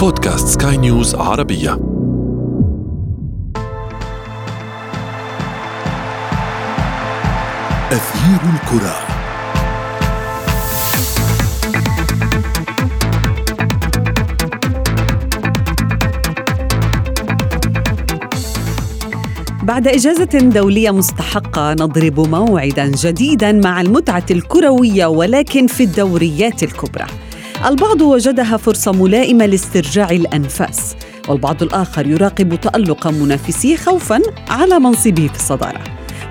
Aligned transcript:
بودكاست 0.00 0.62
سكاي 0.62 0.76
نيوز 0.76 1.14
عربية 1.14 1.72
أثير 7.92 8.40
الكرة 8.54 8.94
بعد 19.62 19.88
إجازة 19.88 20.24
دولية 20.24 20.90
مستحقة 20.90 21.72
نضرب 21.72 22.20
موعدا 22.20 22.86
جديدا 22.86 23.52
مع 23.52 23.80
المتعة 23.80 24.26
الكروية 24.30 25.06
ولكن 25.06 25.66
في 25.66 25.82
الدوريات 25.82 26.62
الكبرى. 26.62 27.06
البعض 27.66 28.00
وجدها 28.00 28.56
فرصة 28.56 28.92
ملائمة 28.92 29.46
لاسترجاع 29.46 30.10
الأنفاس، 30.10 30.96
والبعض 31.28 31.62
الآخر 31.62 32.06
يراقب 32.06 32.60
تألق 32.60 33.06
منافسيه 33.06 33.76
خوفا 33.76 34.20
على 34.48 34.78
منصبه 34.78 35.28
في 35.28 35.34
الصدارة. 35.34 35.80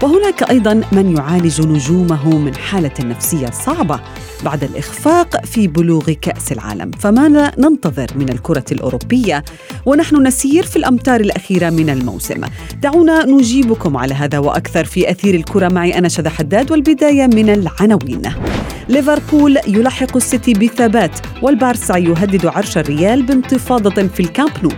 وهناك 0.04 0.50
أيضا 0.50 0.82
من 0.92 1.18
يعالج 1.18 1.62
نجومه 1.62 2.38
من 2.38 2.56
حالة 2.56 2.92
نفسية 3.00 3.50
صعبة 3.52 4.00
بعد 4.44 4.64
الإخفاق 4.64 5.46
في 5.46 5.68
بلوغ 5.68 6.12
كأس 6.12 6.52
العالم. 6.52 6.92
فماذا 6.92 7.52
ننتظر 7.58 8.08
من 8.16 8.30
الكرة 8.30 8.66
الأوروبية 8.72 9.44
ونحن 9.86 10.28
نسير 10.28 10.66
في 10.66 10.76
الأمتار 10.76 11.20
الأخيرة 11.22 11.70
من 11.70 11.90
الموسم. 11.90 12.42
دعونا 12.82 13.26
نجيبكم 13.26 13.98
على 13.98 14.14
هذا 14.14 14.40
وأكثر 14.40 14.86
في 14.86 15.12
أثير 15.12 15.36
الكرة 15.36 15.68
معي 15.68 15.98
أنا 15.98 16.08
شذى 16.08 16.30
حداد 16.30 16.72
والبداية 16.72 17.28
من 17.28 17.50
العناوين. 17.50 18.22
ليفربول 18.90 19.58
يلحق 19.68 20.16
السيتي 20.16 20.54
بثبات 20.54 21.20
والبارسا 21.42 21.98
يهدد 21.98 22.46
عرش 22.46 22.78
الريال 22.78 23.24
بانتفاضة 23.24 24.08
في 24.08 24.20
الكامب 24.20 24.52
نو. 24.64 24.70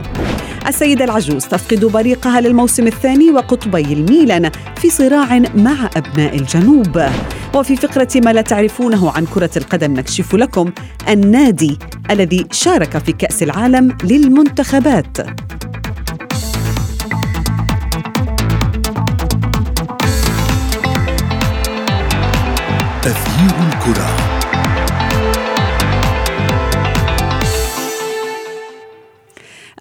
السيدة 0.68 1.06
العجوز 1.06 1.46
تفقد 1.46 1.86
بريقها 1.86 2.42
للموسم 2.42 2.88
الثاني 2.88 3.32
وقطبي 3.32 3.94
الميلان 3.94 4.52
في 4.78 4.90
صراع 4.90 5.40
مع 5.56 5.90
أبناء 5.98 6.36
الجنوب. 6.36 7.04
وفي 7.56 7.76
فقرة 7.76 8.08
ما 8.16 8.34
لا 8.34 8.42
تعرفونه 8.42 9.12
عن 9.12 9.26
كرة 9.26 9.50
القدم 9.58 9.94
نكشف 9.94 10.36
لكم 10.36 10.72
النادي 11.10 11.80
الذي 12.12 12.48
شارك 12.52 12.98
في 12.98 13.12
كأس 13.12 13.44
العالم 13.44 13.98
للمنتخبات. 14.04 15.20
أثير 23.06 23.56
الكرة. 23.68 24.21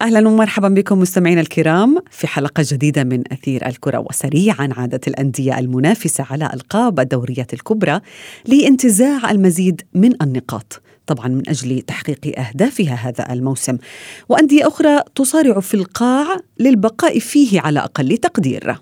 أهلا 0.01 0.27
ومرحبا 0.27 0.67
بكم 0.67 0.99
مستمعينا 0.99 1.41
الكرام 1.41 1.97
في 2.11 2.27
حلقة 2.27 2.63
جديدة 2.67 3.03
من 3.03 3.23
أثير 3.31 3.67
الكرة 3.67 4.05
وسريعا 4.09 4.69
عادت 4.77 5.07
الأندية 5.07 5.59
المنافسة 5.59 6.25
على 6.29 6.49
ألقاب 6.53 6.99
الدوريات 6.99 7.53
الكبرى 7.53 8.01
لانتزاع 8.45 9.31
المزيد 9.31 9.81
من 9.93 10.21
النقاط 10.21 10.81
طبعا 11.07 11.27
من 11.27 11.49
أجل 11.49 11.81
تحقيق 11.81 12.39
أهدافها 12.39 12.93
هذا 12.93 13.33
الموسم. 13.33 13.77
وأندية 14.29 14.67
أخرى 14.67 14.99
تصارع 15.15 15.59
في 15.59 15.73
القاع 15.73 16.37
للبقاء 16.59 17.19
فيه 17.19 17.61
على 17.61 17.79
أقل 17.79 18.17
تقدير. 18.17 18.75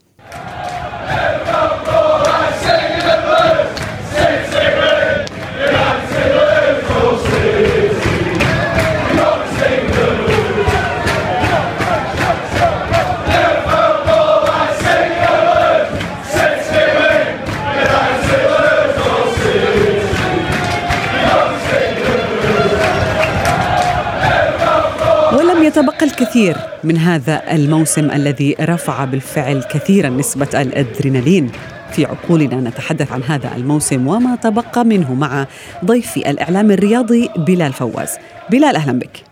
يتبقى 25.69 26.05
الكثير 26.05 26.55
من 26.83 26.97
هذا 26.97 27.55
الموسم 27.55 28.11
الذي 28.11 28.55
رفع 28.61 29.05
بالفعل 29.05 29.63
كثيرا 29.63 30.09
نسبة 30.09 30.61
الأدرينالين 30.61 31.51
في 31.91 32.05
عقولنا 32.05 32.55
نتحدث 32.69 33.11
عن 33.11 33.23
هذا 33.23 33.55
الموسم 33.55 34.07
وما 34.07 34.35
تبقى 34.35 34.85
منه 34.85 35.13
مع 35.13 35.45
ضيفي 35.85 36.29
الإعلام 36.29 36.71
الرياضي 36.71 37.29
بلال 37.37 37.73
فواز 37.73 38.17
بلال 38.51 38.75
أهلا 38.75 38.99
بك 38.99 39.23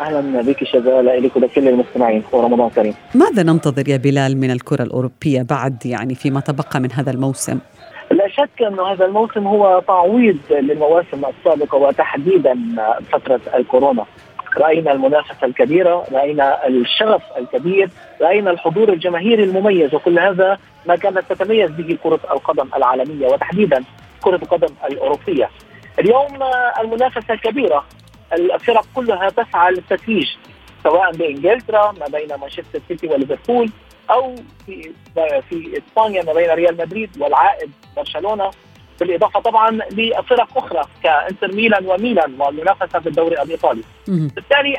أهلا 0.00 0.42
بك 0.42 0.64
شذا 0.64 1.02
لك 1.02 1.36
ولكل 1.36 1.68
المستمعين 1.68 2.22
ورمضان 2.32 2.70
كريم. 2.70 2.94
ماذا 3.14 3.42
ننتظر 3.42 3.88
يا 3.88 3.96
بلال 3.96 4.40
من 4.40 4.50
الكرة 4.50 4.82
الأوروبية 4.82 5.42
بعد 5.42 5.86
يعني 5.86 6.14
فيما 6.14 6.40
تبقى 6.40 6.80
من 6.80 6.92
هذا 6.92 7.10
الموسم؟ 7.10 7.58
لا 8.10 8.28
شك 8.28 8.62
انه 8.62 8.92
هذا 8.92 9.04
الموسم 9.04 9.46
هو 9.46 9.82
تعويض 9.86 10.38
للمواسم 10.50 11.22
السابقة 11.24 11.78
وتحديدا 11.78 12.54
فترة 13.12 13.40
الكورونا. 13.54 14.04
رأينا 14.58 14.92
المنافسة 14.92 15.46
الكبيرة، 15.46 16.06
رأينا 16.12 16.66
الشغف 16.66 17.22
الكبير، 17.38 17.90
رأينا 18.20 18.50
الحضور 18.50 18.88
الجماهيري 18.88 19.44
المميز 19.44 19.94
وكل 19.94 20.18
هذا 20.18 20.58
ما 20.86 20.96
كانت 20.96 21.18
تتميز 21.18 21.70
به 21.70 21.98
كرة 22.02 22.20
القدم 22.30 22.68
العالمية 22.76 23.26
وتحديدا 23.26 23.84
كرة 24.22 24.36
القدم 24.36 24.74
الأوروبية. 24.84 25.50
اليوم 25.98 26.38
المنافسة 26.80 27.34
كبيره، 27.34 27.84
الفرق 28.32 28.84
كلها 28.94 29.28
تسعى 29.28 29.72
للتتويج 29.72 30.28
سواء 30.82 31.12
بإنجلترا 31.12 31.92
ما 31.92 32.06
بين 32.06 32.28
مانشستر 32.40 32.80
سيتي 32.88 33.06
وليفربول 33.06 33.70
أو 34.10 34.34
في 34.66 34.92
في 35.50 35.78
إسبانيا 35.78 36.22
ما 36.22 36.32
بين 36.32 36.50
ريال 36.50 36.76
مدريد 36.76 37.10
والعائد 37.20 37.70
برشلونة 37.96 38.50
بالإضافة 39.00 39.40
طبعا 39.40 39.70
لفرق 39.70 40.58
أخرى 40.58 40.82
كإنتر 41.02 41.54
ميلان 41.54 41.86
وميلان 41.86 42.40
والمنافسه 42.40 42.98
في 42.98 43.08
الدوري 43.08 43.42
الإيطالي. 43.42 43.82
بالتالي 44.06 44.74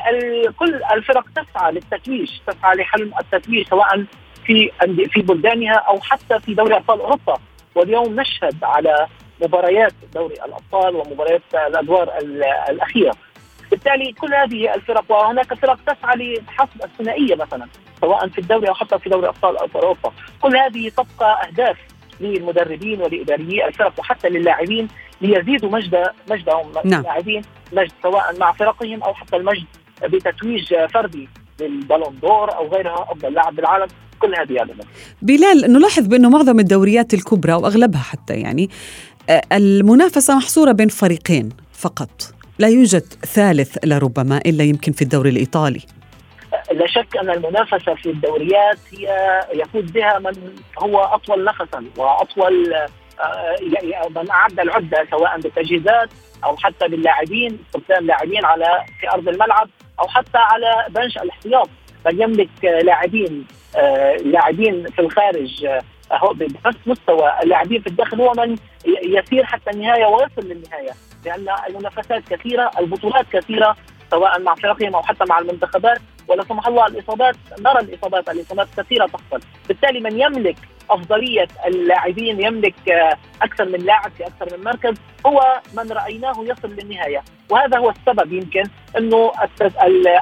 كل 0.58 0.74
الفرق 0.92 1.24
تسعى 1.36 1.72
للتتويج، 1.72 2.32
تسعى 2.46 2.76
لحلم 2.76 3.12
التتويج 3.20 3.68
سواء 3.68 4.04
في 4.44 4.70
في 5.10 5.20
بلدانها 5.22 5.74
أو 5.74 6.00
حتى 6.00 6.40
في 6.40 6.54
دوري 6.54 6.76
أبطال 6.76 7.00
أوروبا، 7.00 7.38
واليوم 7.74 8.20
نشهد 8.20 8.64
على 8.64 9.06
مباريات 9.42 9.92
دوري 10.14 10.34
الأبطال 10.34 10.96
ومباريات 10.96 11.42
الأدوار 11.54 12.18
الأخيرة. 12.68 13.14
بالتالي 13.70 14.12
كل 14.12 14.34
هذه 14.34 14.74
الفرق 14.74 15.04
وهناك 15.08 15.54
فرق 15.54 15.78
تسعى 15.86 16.42
لحصد 16.48 16.82
الثنائية 16.84 17.34
مثلا 17.34 17.68
سواء 18.00 18.28
في 18.28 18.38
الدوري 18.38 18.68
أو 18.68 18.74
حتى 18.74 18.98
في 18.98 19.10
دوري 19.10 19.28
أبطال 19.28 19.56
أوروبا، 19.74 20.12
كل 20.40 20.56
هذه 20.56 20.88
تبقى 20.88 21.48
أهداف 21.48 21.76
للمدربين 22.20 23.00
ولإداريي 23.00 23.68
الفرق 23.68 23.92
وحتى 23.98 24.28
للاعبين 24.28 24.88
ليزيدوا 25.20 25.70
مجد 25.70 25.96
مجدهم. 26.30 26.72
نعم. 26.84 27.00
اللاعبين 27.00 27.42
مجد 27.72 27.92
سواء 28.02 28.38
مع 28.38 28.52
فرقهم 28.52 29.02
أو 29.02 29.14
حتى 29.14 29.36
المجد 29.36 29.66
بتتويج 30.02 30.74
فردي 30.94 31.28
للبالون 31.60 32.18
دور 32.22 32.56
أو 32.56 32.68
غيرها 32.68 33.06
أفضل 33.10 33.32
لاعب 33.32 33.56
بالعالم. 33.56 33.86
كل 34.18 34.34
هذه 34.34 34.62
الأمور 34.62 34.86
بلال 35.22 35.72
نلاحظ 35.72 36.06
بأنه 36.06 36.30
معظم 36.30 36.58
الدوريات 36.58 37.14
الكبرى 37.14 37.52
واغلبها 37.52 38.00
حتى 38.00 38.34
يعني 38.34 38.70
المنافسة 39.52 40.36
محصورة 40.36 40.72
بين 40.72 40.88
فريقين 40.88 41.48
فقط. 41.72 42.34
لا 42.58 42.68
يوجد 42.68 43.02
ثالث 43.12 43.78
لربما 43.84 44.38
إلا 44.46 44.64
يمكن 44.64 44.92
في 44.92 45.02
الدوري 45.02 45.30
الإيطالي. 45.30 45.80
لا 46.72 46.86
شك 46.86 47.16
أن 47.16 47.30
المنافسة 47.30 47.94
في 47.94 48.10
الدوريات 48.10 48.78
هي 48.92 49.40
يفوز 49.52 49.84
بها 49.84 50.18
من 50.18 50.56
هو 50.78 51.00
أطول 51.00 51.44
نفسا 51.44 51.84
وأطول 51.96 52.74
من 54.16 54.30
أعد 54.30 54.60
العدة 54.60 55.06
سواء 55.10 55.40
بالتجهيزات 55.40 56.08
أو 56.44 56.56
حتى 56.56 56.88
باللاعبين 56.88 57.58
استخدام 57.66 58.06
لاعبين 58.06 58.44
على 58.44 58.84
في 59.00 59.10
أرض 59.10 59.28
الملعب 59.28 59.68
أو 60.00 60.08
حتى 60.08 60.38
على 60.38 60.86
بنش 60.88 61.18
الاحتياط. 61.18 61.68
من 62.06 62.22
يملك 62.22 62.64
لاعبين 62.64 63.46
لاعبين 64.24 64.86
في 64.86 64.98
الخارج 64.98 65.66
بنفس 66.34 66.78
مستوى 66.86 67.32
اللاعبين 67.42 67.80
في 67.80 67.86
الداخل 67.86 68.20
هو 68.20 68.32
من 68.36 68.56
يسير 68.86 69.44
حتى 69.44 69.70
النهاية 69.70 70.06
ويصل 70.06 70.48
للنهاية. 70.48 70.90
لأن 71.24 71.46
المنافسات 71.68 72.22
كثيرة 72.30 72.70
البطولات 72.78 73.26
كثيرة 73.32 73.76
سواء 74.10 74.40
مع 74.40 74.54
فرقهم 74.54 74.94
أو 74.94 75.02
حتى 75.02 75.24
مع 75.28 75.38
المنتخبات. 75.38 75.98
ولا 76.28 76.44
سمح 76.44 76.66
الله 76.66 76.86
الاصابات 76.86 77.36
نرى 77.60 77.80
الإصابات 77.80 78.28
الإصابات 78.28 78.68
كثيرة 78.76 79.06
تحصل. 79.06 79.40
بالتالي 79.68 80.00
من 80.00 80.20
يملك 80.20 80.56
أفضلية 80.90 81.48
اللاعبين 81.66 82.42
يملك 82.42 82.74
أكثر 83.42 83.64
من 83.64 83.78
لاعب 83.78 84.10
في 84.18 84.26
أكثر 84.26 84.58
من 84.58 84.64
مركز 84.64 84.94
هو 85.26 85.60
من 85.76 85.92
رأيناه 85.92 86.34
يصل 86.40 86.68
للنهاية. 86.68 87.22
وهذا 87.50 87.78
هو 87.78 87.90
السبب 87.90 88.32
يمكن 88.32 88.62
أنه 88.98 89.32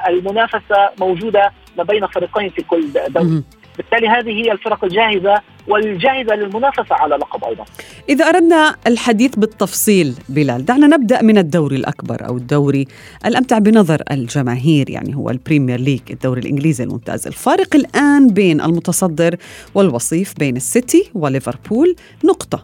المنافسة 0.07 0.89
موجودة 0.99 1.51
ما 1.77 1.83
بين 1.83 2.07
فريقين 2.07 2.49
في 2.49 2.63
كل 2.63 2.93
دوري. 3.07 3.43
بالتالي 3.77 4.07
هذه 4.07 4.29
هي 4.29 4.51
الفرق 4.51 4.83
الجاهزة 4.83 5.41
والجاهزة 5.67 6.35
للمنافسة 6.35 6.95
على 6.95 7.15
لقب 7.15 7.43
أيضا. 7.43 7.65
إذا 8.09 8.25
أردنا 8.25 8.75
الحديث 8.87 9.35
بالتفصيل 9.35 10.15
بلال، 10.29 10.65
دعنا 10.65 10.87
نبدأ 10.87 11.21
من 11.21 11.37
الدوري 11.37 11.75
الأكبر 11.75 12.27
أو 12.27 12.37
الدوري 12.37 12.87
الأمتع 13.25 13.57
بنظر 13.57 14.03
الجماهير 14.11 14.89
يعني 14.89 15.15
هو 15.15 15.29
البريمير 15.29 15.79
ليج 15.79 16.01
الدوري 16.11 16.41
الإنجليزي 16.41 16.83
الممتاز، 16.83 17.27
الفارق 17.27 17.75
الآن 17.75 18.27
بين 18.27 18.61
المتصدر 18.61 19.35
والوصيف 19.75 20.33
بين 20.39 20.55
السيتي 20.55 21.11
وليفربول 21.13 21.95
نقطة 22.23 22.63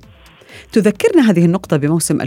تذكرنا 0.71 1.29
هذه 1.29 1.45
النقطة 1.45 1.77
بموسم 1.77 2.21
2018-2019 2.21 2.25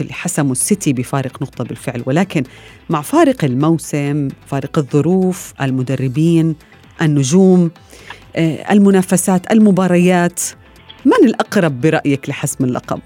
اللي 0.00 0.12
حسموا 0.12 0.52
السيتي 0.52 0.92
بفارق 0.92 1.42
نقطة 1.42 1.64
بالفعل 1.64 2.02
ولكن 2.06 2.42
مع 2.90 3.02
فارق 3.02 3.44
الموسم 3.44 4.28
فارق 4.46 4.78
الظروف 4.78 5.54
المدربين 5.60 6.56
النجوم 7.02 7.70
آه، 8.36 8.72
المنافسات 8.72 9.52
المباريات. 9.52 10.40
من 11.04 11.28
الأقرب 11.28 11.80
برأيك 11.80 12.28
لحسم 12.28 12.64
اللقب؟ 12.64 13.00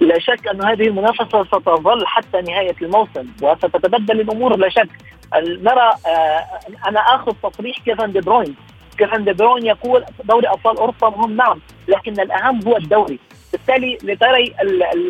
لا 0.00 0.18
شك 0.18 0.48
أن 0.48 0.64
هذه 0.64 0.86
المنافسة 0.88 1.44
ستظل 1.44 2.06
حتى 2.06 2.40
نهاية 2.40 2.74
الموسم 2.82 3.26
وستتبدل 3.42 4.20
الأمور. 4.20 4.56
لا 4.56 4.68
شك. 4.68 4.88
نرى 5.36 5.92
آه، 6.06 6.44
أنا 6.88 7.00
آخذ 7.00 7.32
تصريح 7.42 7.78
كيفن 7.78 8.12
دي 8.12 8.20
بروين. 8.20 8.54
كيفن 8.98 9.24
دي 9.24 9.32
بروين 9.32 9.66
يقول 9.66 10.04
دوري 10.24 10.48
أبطال 10.48 10.76
أوروبا 10.78 11.08
مهم 11.10 11.36
نعم 11.36 11.60
لكن 11.88 12.12
الأهم 12.12 12.60
هو 12.68 12.76
الدوري. 12.76 13.18
بالتالي 13.52 13.98
لترى 14.02 14.54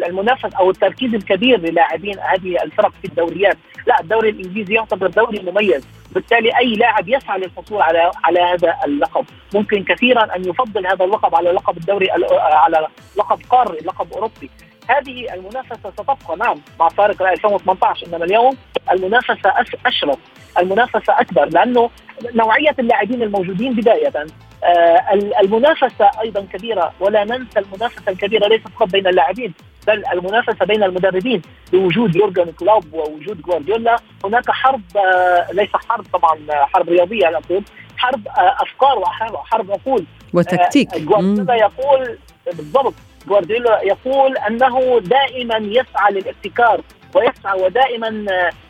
المنافس 0.09 0.55
أو 0.55 0.71
التركيز 0.71 1.15
الكبير 1.15 1.61
للاعبين 1.61 2.19
هذه 2.19 2.63
الفرق 2.63 2.93
في 3.03 3.09
الدوريات، 3.09 3.57
لا 3.87 4.01
الدوري 4.01 4.29
الإنجليزي 4.29 4.75
يعتبر 4.75 5.07
دوري 5.07 5.41
مميز، 5.51 5.89
بالتالي 6.13 6.59
أي 6.59 6.75
لاعب 6.75 7.09
يسعى 7.09 7.39
للحصول 7.39 7.83
على 7.83 8.11
على 8.25 8.41
هذا 8.41 8.77
اللقب، 8.85 9.25
ممكن 9.55 9.85
كثيرا 9.85 10.37
أن 10.37 10.49
يفضل 10.49 10.87
هذا 10.87 11.05
اللقب 11.05 11.35
على 11.35 11.51
لقب 11.51 11.77
الدوري 11.77 12.11
على 12.41 12.89
لقب 13.17 13.41
قاري، 13.51 13.79
لقب 13.79 14.13
أوروبي، 14.13 14.51
هذه 14.89 15.35
المنافسة 15.35 15.91
ستبقى. 15.91 16.37
نعم 16.39 16.61
مع 16.81 16.89
فارق 16.89 17.23
2018 17.23 18.07
إنما 18.07 18.25
اليوم 18.25 18.57
المنافسة 18.93 19.55
أشرف. 19.87 20.19
المنافسة 20.59 21.21
أكبر 21.21 21.45
لأنه 21.45 21.91
نوعية 22.35 22.75
اللاعبين 22.79 23.23
الموجودين 23.23 23.73
بداية. 23.73 24.27
آه 24.67 25.13
المنافسة 25.41 26.11
أيضا 26.21 26.47
كبيرة 26.53 26.93
ولا 27.01 27.25
ننسى 27.25 27.59
المنافسة 27.59 28.03
الكبيرة 28.13 28.49
ليست 28.49 28.69
فقط 28.69 28.89
بين 28.89 29.07
اللاعبين 29.07 29.55
بل 29.87 30.05
المنافسة 30.13 30.67
بين 30.67 30.83
المدربين. 30.83 31.43
بوجود 31.73 32.17
يورجن 32.17 32.53
كلوب 32.53 32.85
ووجود 32.93 33.43
جوارديولا 33.43 33.97
هناك 34.25 34.51
حرب 34.51 34.83
آه 34.97 35.47
ليس 35.53 35.71
حرب 35.89 36.05
طبعا 36.13 36.39
حرب 36.51 36.89
رياضية 36.89 37.27
أقول 37.29 37.63
حرب 37.97 38.29
آه 38.29 38.57
أفكار 38.63 38.99
وحرب 38.99 39.71
عقول. 39.71 40.05
وتكتيك. 40.35 40.95
آه، 40.95 40.99
جوارديولا 40.99 41.55
يقول 41.55 42.19
بالضبط 42.47 42.95
جوارديولا 43.29 43.83
يقول 43.83 44.37
أنه 44.39 45.01
دائما 45.01 45.57
يسعى 45.57 46.13
للابتكار 46.13 46.81
ويسعى 47.15 47.63
ودائما 47.63 48.27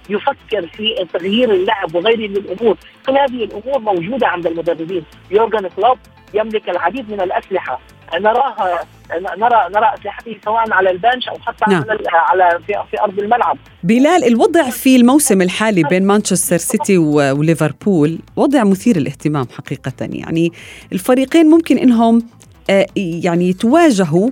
يفكر 0.08 0.66
في 0.66 1.06
تغيير 1.12 1.50
اللعب 1.50 1.94
وغيره 1.94 2.28
من 2.28 2.36
الأمور، 2.36 2.76
كل 3.06 3.12
هذه 3.12 3.44
الأمور 3.44 3.78
موجودة 3.78 4.26
عند 4.26 4.46
المدربين، 4.46 5.04
يورجن 5.30 5.68
كلوب 5.68 5.98
يملك 6.34 6.68
العديد 6.68 7.10
من 7.10 7.20
الأسلحة. 7.20 7.80
نراها 8.14 8.80
نرى 9.12 9.68
نرى 9.74 9.94
أسلحته 9.98 10.36
سواء 10.44 10.72
على 10.72 10.90
البنش 10.90 11.28
أو 11.28 11.38
حتى 11.38 11.64
نعم. 11.68 11.84
على 11.88 11.98
على 12.12 12.60
في, 12.66 12.72
في 12.90 13.00
أرض 13.00 13.18
الملعب. 13.18 13.58
بلال 13.82 14.24
الوضع 14.24 14.70
في 14.70 14.96
الموسم 14.96 15.42
الحالي 15.42 15.82
بين 15.82 16.06
مانشستر 16.06 16.56
سيتي 16.56 16.98
وليفربول 16.98 18.18
وضع 18.36 18.64
مثير 18.64 18.96
للاهتمام 18.96 19.46
حقيقة. 19.58 19.92
يعني 20.00 20.52
الفريقين 20.92 21.46
ممكن 21.46 21.78
إنهم 21.78 22.22
آه، 22.70 22.86
يعني 22.96 23.48
يتواجهوا 23.48 24.30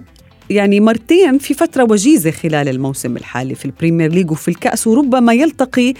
يعني 0.50 0.80
مرتين 0.80 1.38
في 1.38 1.54
فترة 1.54 1.84
وجيزة 1.90 2.30
خلال 2.30 2.68
الموسم 2.68 3.16
الحالي 3.16 3.54
في 3.54 3.64
البريمير 3.64 4.12
ليج 4.12 4.30
وفي 4.30 4.48
الكأس 4.48 4.86
وربما 4.86 5.32
يلتقي 5.32 5.94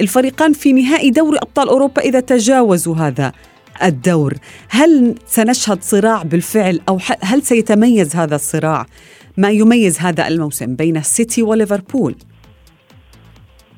الفريقان 0.00 0.52
في 0.52 0.72
نهائي 0.72 1.10
دوري 1.10 1.38
أبطال 1.38 1.68
أوروبا 1.68 2.02
إذا 2.02 2.20
تجاوزوا 2.20 2.96
هذا 2.96 3.32
الدور. 3.82 4.34
هل 4.68 5.14
سنشهد 5.26 5.82
صراع 5.82 6.22
بالفعل 6.22 6.80
أو 6.88 6.98
هل 7.22 7.42
سيتميز 7.42 8.16
هذا 8.16 8.34
الصراع؟ 8.34 8.86
ما 9.36 9.50
يميز 9.50 9.98
هذا 9.98 10.28
الموسم 10.28 10.76
بين 10.76 10.96
السيتي 10.96 11.42
وليفربول؟ 11.42 12.14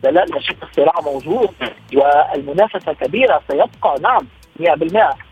لا 0.04 0.10
لا 0.10 0.26
شك 0.40 0.56
الصراع 0.62 1.00
موجود 1.00 1.48
والمنافسة 1.94 2.92
كبيرة 2.92 3.42
سيبقى 3.50 4.00
نعم 4.02 4.26
100% 4.60 5.31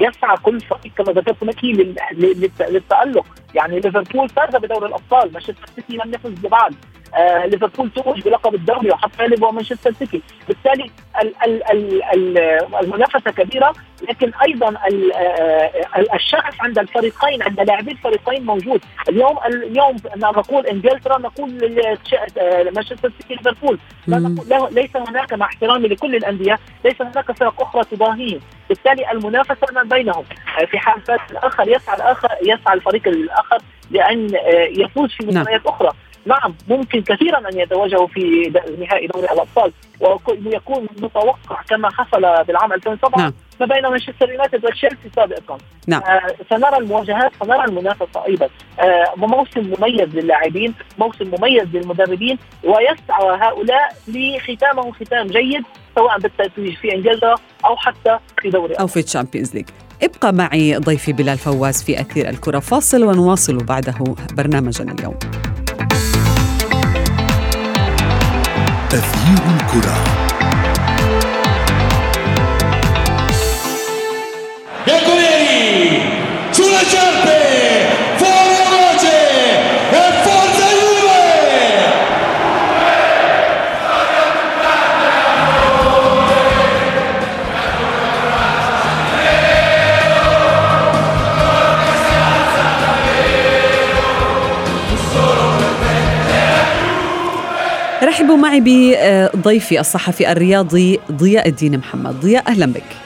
يسعى 0.00 0.36
كل 0.42 0.60
فريق 0.60 0.92
كما 0.96 1.12
ذكرت 1.12 1.42
لك 1.42 1.64
للتألق. 2.70 3.26
يعني 3.54 3.80
ليفربول 3.80 4.28
فاز 4.28 4.56
بدوري 4.56 4.86
الأبطال. 4.86 5.32
مانشستر 5.32 5.66
سيتي 5.76 5.96
لم 5.96 6.14
يفز 6.14 6.46
بعد. 6.46 6.74
آه 7.14 7.46
ليفربول 7.46 7.90
توج 7.90 8.20
بلقب 8.20 8.54
الدوري 8.54 8.90
وحتى 8.90 9.22
غلب 9.22 9.44
مانشستر 9.44 9.92
سيتي. 9.92 10.22
بالتالي 10.48 10.90
ال 11.22 11.32
ال 11.44 11.70
ال 11.70 12.02
ال 12.02 12.38
المنافسة 12.82 13.30
كبيرة 13.30 13.72
لكن 14.08 14.32
أيضا 14.46 14.68
ال 14.68 15.12
آه، 15.12 15.70
الشغف 16.14 16.62
عند 16.62 16.78
الفريقين 16.78 17.42
عند 17.42 17.60
لاعبي 17.60 17.90
الفريقين 17.90 18.46
موجود. 18.46 18.80
اليوم 19.08 19.38
اليوم 19.46 19.96
نقول 20.16 20.66
إنجلترا 20.66 21.18
نقول 21.18 21.50
مانشستر 22.74 23.12
سيتي 23.20 23.34
ليفربول. 23.34 23.78
ليس 24.70 24.96
هناك 24.96 25.32
مع 25.32 25.46
احترامي 25.46 25.88
لكل 25.88 26.16
الأندية 26.16 26.58
ليس 26.84 27.02
هناك 27.02 27.32
فرق 27.32 27.62
أخرى 27.62 27.84
تضاهيهم 27.84 28.40
بالتالي 28.68 29.10
المنافسة 29.12 29.66
ما 29.74 29.82
بينهم. 29.82 30.24
آه، 30.60 30.64
في 30.64 30.78
حال 30.78 31.00
فاز 31.00 31.18
الآخر 31.30 31.68
يسعى 31.68 31.96
الآخر 31.96 32.28
يسعى 32.42 32.74
الفريق 32.74 33.08
الآخر 33.08 33.58
لأن 33.90 34.34
آه، 34.34 34.68
يفوز 34.70 35.12
في 35.12 35.26
نعم. 35.26 35.40
مباريات 35.42 35.66
أخرى. 35.66 35.90
نعم 36.28 36.54
ممكن 36.68 37.02
كثيرا 37.02 37.38
أن 37.38 37.58
يتواجهوا 37.60 38.06
في 38.06 38.52
نهائي 38.80 39.06
دوري 39.06 39.26
الأبطال. 39.26 39.72
ويكون 40.00 40.86
متوقع 41.02 41.62
كما 41.68 41.90
حصل 41.90 42.20
بالعام 42.20 42.72
2007 42.72 43.18
نعم. 43.18 43.32
ما 43.60 43.66
بين 43.66 43.82
مانشستر 43.82 44.30
يونايتد 44.30 44.64
وتشيلسي 44.64 45.10
سابقا. 45.16 45.58
نعم. 45.86 46.02
آه 46.02 46.34
سنرى 46.50 46.76
المواجهات 46.78 47.32
سنرى 47.42 47.64
المنافسه 47.64 48.26
أيضا. 48.26 48.48
آه 48.80 49.04
موسم 49.16 49.74
مميز 49.78 50.08
للاعبين 50.14 50.74
موسم 50.98 51.30
مميز 51.38 51.64
للمدربين 51.72 52.38
ويسعى 52.64 53.38
هؤلاء 53.40 53.96
لختامه 54.08 54.92
ختام 54.92 55.26
جيد 55.26 55.62
سواء 55.94 56.18
بالتتويج 56.18 56.76
في 56.76 56.94
إنجلترا 56.94 57.34
أو 57.64 57.76
حتى 57.76 58.18
في 58.42 58.50
دوري 58.50 58.74
أو 58.74 58.86
في 58.86 59.00
الشامبيونز 59.00 59.54
ليج 59.54 59.68
ابقى 60.02 60.32
معي 60.32 60.76
ضيفي 60.76 61.12
بلال 61.12 61.38
فواز 61.38 61.84
في 61.84 62.00
أثير 62.00 62.28
الكرة. 62.28 62.58
فاصل 62.58 63.04
ونواصل 63.04 63.56
بعده 63.56 63.94
برنامجنا 64.36 64.92
اليوم. 64.92 65.18
أثير 68.90 69.38
الكرة. 69.50 70.27
رحبوا 98.28 98.42
معي 98.42 98.60
بضيفي 99.34 99.80
الصحفي 99.80 100.32
الرياضي 100.32 101.00
ضياء 101.12 101.48
الدين 101.48 101.78
محمد. 101.78 102.20
ضياء 102.20 102.48
أهلا 102.48 102.66
بك. 102.66 102.96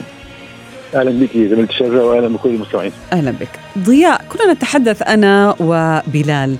أهلا 0.94 1.10
بك 1.10 1.30
زميلة 1.34 1.68
بشرى 1.70 2.04
واهلا 2.04 2.28
بكل 2.28 2.48
المستمعين. 2.48 2.92
أهلا 3.12 3.30
بك. 3.30 3.48
ضياء 3.78 4.24
كنا 4.28 4.52
نتحدث 4.52 5.02
أنا 5.02 5.54
وبلال. 5.60 6.56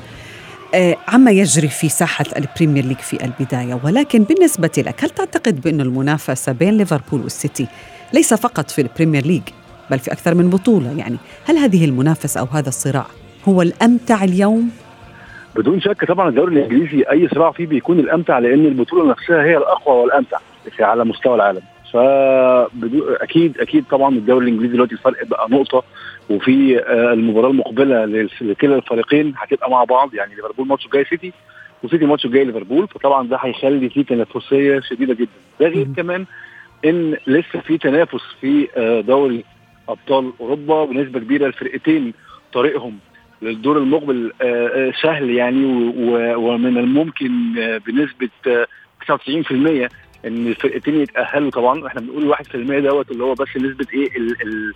آه، 0.75 0.97
عما 1.09 1.31
يجري 1.31 1.69
في 1.69 1.89
ساحة 1.89 2.25
البريمير 2.37 2.85
ليج 2.85 2.99
في 2.99 3.25
البداية 3.25 3.81
ولكن 3.85 4.23
بالنسبة 4.23 4.71
لك 4.79 5.05
هل 5.05 5.11
تعتقد 5.11 5.61
بأن 5.61 5.81
المنافسة 5.81 6.53
بين 6.53 6.77
ليفربول 6.77 7.21
والسيتي 7.21 7.67
ليس 8.13 8.35
فقط 8.35 8.71
في 8.71 8.81
البريمير 8.81 9.27
ليج 9.27 9.43
بل 9.91 9.99
في 9.99 10.13
أكثر 10.13 10.35
من 10.35 10.51
بطولة؟ 10.51 10.99
يعني 10.99 11.17
هل 11.45 11.57
هذه 11.57 11.85
المنافسة 11.85 12.41
أو 12.41 12.47
هذا 12.47 12.69
الصراع 12.69 13.07
هو 13.49 13.63
الأمتع 13.63 14.25
اليوم؟ 14.25 14.71
بدون 15.57 15.81
شك 15.81 16.05
طبعا 16.05 16.29
الدوري 16.29 16.57
الإنجليزي 16.57 17.03
أي 17.11 17.29
صراع 17.29 17.51
فيه 17.51 17.67
بيكون 17.67 17.99
الأمتع 17.99 18.39
لأن 18.39 18.67
البطولة 18.67 19.11
نفسها 19.11 19.43
هي 19.45 19.57
الأقوى 19.57 19.97
والأمتع 20.03 20.39
على 20.81 21.05
مستوى 21.05 21.35
العالم. 21.35 21.61
فاكيد 21.93 23.59
أكيد 23.59 23.85
طبعا 23.91 24.15
الدوري 24.15 24.45
الإنجليزي 24.47 24.73
دلوقتي 24.75 24.93
الفرق 24.93 25.25
بقى 25.27 25.49
نقطة 25.51 25.83
وفي 26.31 26.79
آه، 26.79 27.13
المباراة 27.13 27.51
المقبلة 27.51 28.05
لكلا 28.41 28.77
الفريقين 28.77 29.35
هتبقى 29.37 29.71
مع 29.71 29.85
بعض 29.85 30.15
يعني 30.15 30.35
ليفربول 30.35 30.67
ماتش 30.67 30.89
جاي 30.95 31.05
سيتي 31.05 31.33
وسيتي 31.83 32.07
ماتش 32.07 32.27
جاي 32.27 32.45
ليفربول 32.45 32.89
فطبعا 32.89 33.29
ده 33.29 33.37
هيخلي 33.41 33.89
فيه 33.91 34.03
تنافسية 34.05 34.81
شديدة 34.81 35.15
جدا. 35.15 35.31
ده 35.61 35.67
غير 35.69 35.87
كمان 35.97 36.27
إن 36.85 37.17
لسه 37.27 37.61
في 37.61 37.79
تنافس 37.79 38.23
في 38.41 38.69
آه، 38.77 39.01
دوري 39.01 39.45
أبطال 39.89 40.33
أوروبا 40.41 40.85
بنسبة 40.85 41.21
كبيرة 41.21 41.47
الفرقتين 41.47 42.13
طريقهم 42.53 42.99
للدور 43.43 43.79
المقبل 43.79 44.33
آه، 44.43 44.45
آه، 44.69 44.93
سهل 45.03 45.31
يعني 45.31 45.65
ومن 46.37 46.79
الممكن 46.79 47.59
آه، 47.59 47.79
بنسبة 47.79 48.29
آه، 48.47 48.67
99% 49.07 49.89
إن 50.27 50.47
الفرقتين 50.47 51.01
يتأهلوا. 51.01 51.51
طبعا 51.51 51.87
إحنا 51.87 52.01
بنقول 52.01 52.29
1% 52.29 52.81
دوت 52.81 53.11
اللي 53.11 53.25
هو 53.25 53.35
بس 53.35 53.57
نسبة 53.57 53.87
إيه 53.95 54.17
ال- 54.17 54.43
ال- 54.43 54.73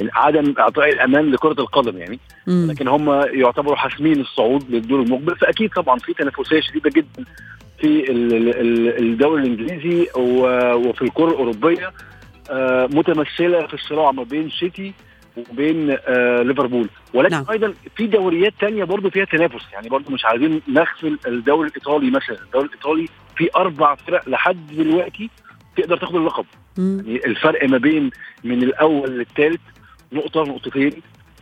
ال- 0.00 0.10
عدم 0.14 0.54
إعطاء 0.58 0.88
الأمان 0.88 1.30
لكرة 1.30 1.52
القدم 1.60 1.98
يعني. 1.98 2.18
مم. 2.46 2.66
لكن 2.70 2.88
هم 2.88 3.10
يعتبروا 3.32 3.76
حاسمين 3.76 4.20
الصعود 4.20 4.70
للدور 4.70 5.02
المقبل. 5.02 5.36
فأكيد 5.36 5.70
طبعا 5.70 5.98
في 5.98 6.14
تنافسية 6.14 6.60
شديدة 6.60 6.90
جدا 6.90 7.24
في 7.78 8.10
ال- 8.10 8.34
ال- 8.34 8.60
ال- 8.60 8.98
الدوري 8.98 9.42
الإنجليزي 9.42 10.06
وفي 10.16 11.02
الكرة 11.02 11.28
الأوروبية 11.28 11.90
متمثلة 12.96 13.66
في 13.66 13.74
الصراع 13.74 14.12
ما 14.12 14.22
بين 14.22 14.50
سيتي 14.50 14.92
وبين 15.50 15.90
آه، 15.90 16.42
ليفربول. 16.42 16.88
ولكن 17.14 17.34
نعم. 17.34 17.44
أيضا 17.50 17.74
في 17.96 18.06
دوريات 18.06 18.52
تانية 18.60 18.84
برضو 18.84 19.10
فيها 19.10 19.24
تنافس. 19.24 19.72
يعني 19.72 19.88
برضو 19.88 20.12
مش 20.12 20.24
عايزين 20.24 20.62
نغفل 20.68 21.18
الدوري 21.26 21.68
الإيطالي 21.68 22.10
مثلا. 22.10 22.38
الدوري 22.44 22.66
الإيطالي 22.66 23.06
في 23.36 23.50
أربع 23.56 23.94
فرق 23.94 24.28
لحد 24.28 24.66
دلوقتي 24.66 25.30
تقدر 25.76 25.96
تاخد 25.96 26.14
اللقب. 26.16 26.44
مم. 26.78 27.02
يعني 27.06 27.26
الفرق 27.26 27.68
ما 27.68 27.78
بين 27.78 28.10
من 28.44 28.62
الأول 28.62 29.10
للثالث 29.10 29.60
نقطة 30.12 30.42
نقطتين. 30.42 30.92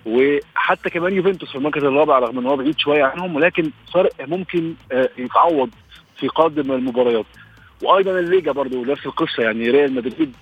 وحتى 0.06 0.90
كمان 0.90 1.12
يوفنتوس 1.12 1.48
في 1.48 1.58
المركز 1.58 1.84
الرابع 1.84 2.18
رغم 2.18 2.38
إن 2.38 2.46
هو 2.46 2.56
بعيد 2.56 2.78
شوية 2.78 3.04
عنهم 3.04 3.36
ولكن 3.36 3.70
فرق 3.94 4.12
ممكن 4.20 4.74
آه، 4.92 5.08
يتعوض 5.18 5.70
في 6.16 6.28
قادم 6.28 6.72
المباريات. 6.72 7.26
وأيضا 7.82 8.18
الليجا 8.18 8.52
برضو 8.52 8.84
نفس 8.84 9.06
القصة. 9.06 9.42
يعني 9.42 9.70
ريال 9.70 9.94
مدريد 9.94 10.32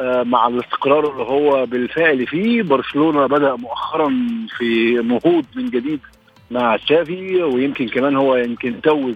مع 0.00 0.46
الاستقرار 0.46 1.12
اللي 1.12 1.22
هو 1.22 1.66
بالفعل 1.66 2.26
فيه 2.26 2.62
برشلونة 2.62 3.26
بدأ 3.26 3.56
مؤخرا 3.56 4.08
في 4.58 4.94
نهوض 4.94 5.44
من 5.56 5.70
جديد 5.70 6.00
مع 6.50 6.76
تشافي 6.76 7.42
ويمكن 7.42 7.88
كمان 7.88 8.16
هو 8.16 8.36
يمكن 8.36 8.80
توج 8.80 9.14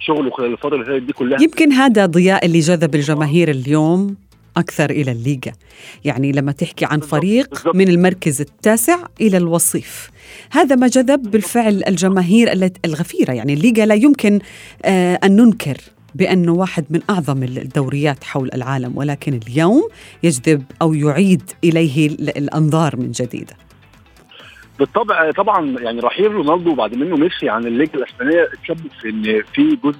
شغله 0.00 0.30
خلال 0.30 0.52
الفترة 0.52 0.74
اللي 0.74 0.86
فاتت 0.86 1.02
دي 1.02 1.12
كلها. 1.12 1.42
يمكن 1.42 1.72
هذا 1.72 2.06
ضياء 2.06 2.46
اللي 2.46 2.58
جذب 2.58 2.94
الجماهير 2.94 3.50
اليوم 3.50 4.16
أكثر 4.56 4.90
إلى 4.90 5.12
الليغا. 5.12 5.52
يعني 6.04 6.32
لما 6.32 6.52
تحكي 6.52 6.84
عن 6.84 7.00
فريق. 7.00 7.74
من 7.74 7.88
المركز 7.88 8.40
التاسع 8.40 8.96
إلى 9.20 9.36
الوصيف. 9.36 10.10
هذا 10.50 10.76
ما 10.76 10.86
جذب 10.86 11.30
بالفعل 11.30 11.82
الجماهير 11.88 12.70
الغفيرة. 12.84 13.32
يعني 13.32 13.54
الليغا 13.54 13.86
لا 13.86 13.94
يمكن 13.94 14.38
آه 14.84 15.18
أن 15.24 15.36
ننكر. 15.36 15.76
بأنه 16.14 16.52
واحد 16.52 16.84
من 16.90 17.00
أعظم 17.10 17.42
الدوريات 17.42 18.24
حول 18.24 18.50
العالم 18.54 18.92
ولكن 18.98 19.40
اليوم 19.48 19.88
يجذب 20.22 20.64
أو 20.82 20.94
يعيد 20.94 21.42
إليه 21.64 22.06
ال- 22.08 22.38
الأنظار 22.38 22.96
من 22.96 23.10
جديد. 23.10 23.50
بالطبع 24.78 25.30
طبعا 25.30 25.78
يعني 25.80 26.00
رحيل 26.00 26.32
رونالدو 26.32 26.70
وبعد 26.70 26.94
منه 26.94 27.16
ميسي 27.16 27.48
عن 27.48 27.66
الليجا 27.66 27.94
الأسبانية 27.94 28.48
تسبب 28.64 28.90
في 29.00 29.08
إن 29.08 29.42
في 29.54 29.78
جزء 29.84 29.98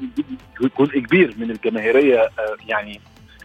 جزء 0.80 0.98
كبير 0.98 1.34
من 1.38 1.50
الجماهيرية 1.50 2.18
آه، 2.20 2.56
يعني 2.68 3.00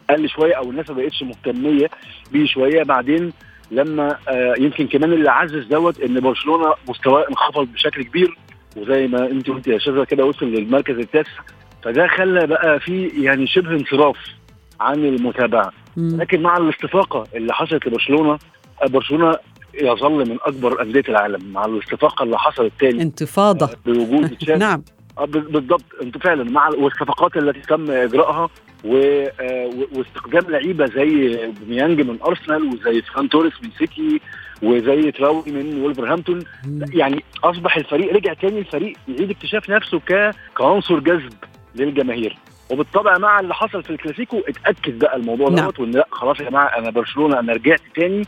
قل 0.09 0.29
شوية 0.29 0.53
أو 0.53 0.69
الناس 0.71 0.89
ما 0.89 0.95
بقتش 0.95 1.24
مهتمية 1.24 1.89
بيه 2.31 2.45
شوية. 2.45 2.83
بعدين 2.83 3.33
لما 3.71 4.17
آه، 4.29 4.53
يمكن 4.59 4.88
كمان 4.88 5.13
اللي 5.13 5.29
عزز 5.31 5.65
دوت 5.65 6.00
إن 6.01 6.19
برشلونة 6.19 6.74
مستواه 6.89 7.25
انخفض 7.29 7.67
بشكل 7.74 8.03
كبير 8.03 8.38
وزي 8.77 9.07
ما 9.07 9.25
أنت 9.31 9.47
قلت 9.50 9.67
يا 9.67 9.77
شاذة 9.77 10.03
كده 10.03 10.25
وصل 10.25 10.45
للمركز 10.45 10.95
التاسع. 10.97 11.41
فده 11.88 12.08
خلى 12.08 12.48
بقى 12.48 12.79
في 12.79 13.08
يعني 13.08 13.48
شبه 13.48 13.72
انصراف 13.72 14.17
عن 14.79 15.06
المتابعة. 15.06 15.72
مم. 15.98 16.17
لكن 16.22 16.41
مع 16.41 16.58
الاستفاقة 16.58 17.24
اللي 17.36 17.53
حصلت 17.53 17.88
لبرشلونة 17.88 18.39
آه، 18.84 18.88
برشلونة 18.88 19.36
يظل 19.82 20.29
من 20.29 20.38
أكبر 20.41 20.82
أندية 20.82 21.03
العالم. 21.10 21.51
مع 21.53 21.65
الاستفاقة 21.65 22.24
اللي 22.24 22.38
حصلت 22.39 22.72
تاني 22.79 23.01
انتفاضة. 23.01 23.70
بوجود 23.86 24.29
تشافي. 24.39 24.60
نعم. 24.60 24.84
آه، 25.17 25.25
بالضبط. 25.25 25.84
انت 26.01 26.17
فعلا 26.17 26.44
مع 26.44 26.67
والصفقات 26.67 27.38
التي 27.38 27.62
تم 27.62 27.91
إجراءها 27.91 28.50
و- 28.86 29.25
آه، 29.41 29.70
واستخدام 29.96 30.51
لعيبة 30.51 30.86
زي 30.86 31.39
بوميانج 31.62 32.01
من 32.01 32.17
أرسنال 32.25 32.63
وزي 32.63 33.01
فران 33.01 33.29
توريس 33.29 33.53
من 33.63 33.70
سيتي 33.77 34.22
وزي 34.63 35.12
تراوري 35.12 35.51
من 35.51 35.82
ولفرهامبتون. 35.82 36.39
يعني 36.94 37.24
أصبح 37.44 37.77
الفريق 37.77 38.13
رجع 38.13 38.34
تاني 38.34 38.60
الفريق 38.60 38.98
يعيد 39.08 39.29
اكتشاف 39.29 39.70
نفسه 39.70 40.00
ك- 40.00 40.32
كعنصر 40.58 41.00
جذب. 41.00 41.34
للجماهير. 41.84 42.38
وبالطبع 42.69 43.17
مع 43.17 43.39
اللي 43.39 43.53
حصل 43.53 43.84
في 43.84 43.89
الكلاسيكو 43.89 44.39
اتأكد 44.48 45.00
بقى 45.00 45.15
الموضوع 45.15 45.50
نعم. 45.50 45.65
دوت 45.65 45.79
وإن 45.79 45.91
لأ 45.91 46.07
خلاص 46.12 46.39
يا 46.39 46.50
جماعة 46.50 46.77
أنا 46.77 46.89
برشلونة 46.89 47.39
أنا 47.39 47.53
رجعت 47.53 47.81
تاني. 47.96 48.24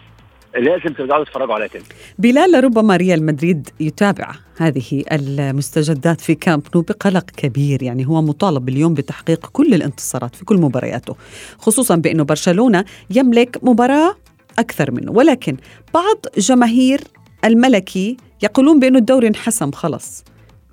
لازم 0.56 0.94
ترجعوا 0.94 1.24
تتفرجوا 1.24 1.54
عليها 1.54 1.68
تاني. 1.68 1.86
بلال 2.20 2.52
لربما 2.52 2.96
ريال 2.96 3.26
مدريد 3.26 3.70
يتابع 3.80 4.32
هذه 4.58 5.04
المستجدات 5.12 6.22
في 6.22 6.36
كامب 6.36 6.64
نو 6.76 6.82
بقلق 6.82 7.26
كبير. 7.38 7.84
يعني 7.84 8.08
هو 8.08 8.22
مطالب 8.22 8.70
اليوم 8.70 8.94
بتحقيق 8.94 9.46
كل 9.46 9.74
الانتصارات 9.74 10.36
في 10.36 10.46
كل 10.46 10.56
مبارياته 10.58 11.16
خصوصا 11.58 11.96
بأنه 11.96 12.24
برشلونة 12.24 12.86
يملك 13.10 13.60
مباراة 13.64 14.16
أكثر 14.60 14.92
منه. 14.92 15.12
ولكن 15.12 15.58
بعض 15.94 16.26
جماهير 16.38 17.02
الملكي 17.46 18.18
يقولون 18.44 18.80
بأنه 18.80 18.98
الدوري 18.98 19.28
انحسم 19.28 19.72
خلص 19.72 20.24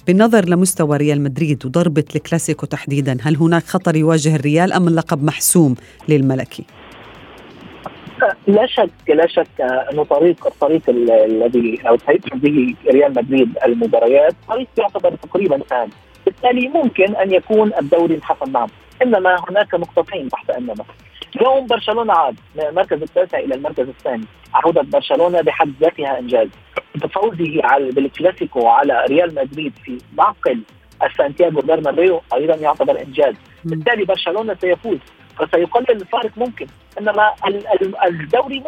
بالنظر 0.07 0.45
لمستوى 0.49 0.97
ريال 0.97 1.23
مدريد 1.23 1.67
وضربة 1.67 2.05
الكلاسيكو 2.17 2.67
تحديدا 2.67 3.17
هل 3.23 3.37
هناك 3.37 3.63
خطر 3.63 3.97
يواجه 3.97 4.37
الريال 4.37 4.73
أم 4.73 4.89
اللقب 4.89 5.25
محسوم 5.25 5.75
للملكي؟ 6.09 6.65
لا 8.47 8.67
شك 8.67 8.91
لا 9.09 9.27
شك 9.27 9.61
انه 9.93 10.05
طريق 10.05 10.47
الطريق 10.47 10.83
ال- 10.91 11.11
الذي 11.11 11.79
أو 11.89 11.97
سيدخل 12.07 12.39
به 12.39 12.75
ريال 12.93 13.11
مدريد 13.17 13.49
المباريات 13.67 14.35
طريق 14.49 14.67
يعتبر 14.79 15.15
تقريبا 15.15 15.61
سهل 15.71 15.89
بالتالي 16.27 16.69
ممكن 16.69 17.17
أن 17.17 17.33
يكون 17.35 17.71
الدوري 17.81 18.15
انحسم 18.15 18.53
نعم 18.53 18.69
إنما 19.03 19.37
هناك 19.49 19.75
نقطتين 19.75 20.29
تحت 20.29 20.51
انما 20.51 20.85
اليوم 21.37 21.67
برشلونة 21.67 22.13
عاد 22.13 22.37
من 22.55 22.67
المركز 22.67 23.03
التاسع 23.03 23.39
إلى 23.39 23.55
المركز 23.55 23.89
الثاني. 23.89 24.25
عودة 24.55 24.83
برشلونة 24.83 25.41
بحد 25.41 25.73
ذاتها 25.81 26.19
إنجاز. 26.19 26.49
فوزه 27.15 27.61
على 27.65 27.91
بالكلاسيكو 27.91 28.69
على 28.69 29.05
ريال 29.09 29.35
مدريد 29.35 29.73
في 29.85 29.99
معقل 30.19 30.61
السانتياغو 31.03 31.61
برنابيو 31.61 32.21
أيضا 32.35 32.55
يعتبر 32.55 33.01
إنجاز. 33.01 33.35
بالتالي 33.65 34.05
برشلونة 34.05 34.57
سيفوز. 34.61 34.99
فسيقلل 35.39 35.91
الفارق 35.91 36.31
ممكن. 36.37 36.67
إنما 37.01 37.33
ال- 37.47 37.67
ال- 37.67 37.97
الدوري 38.05 38.63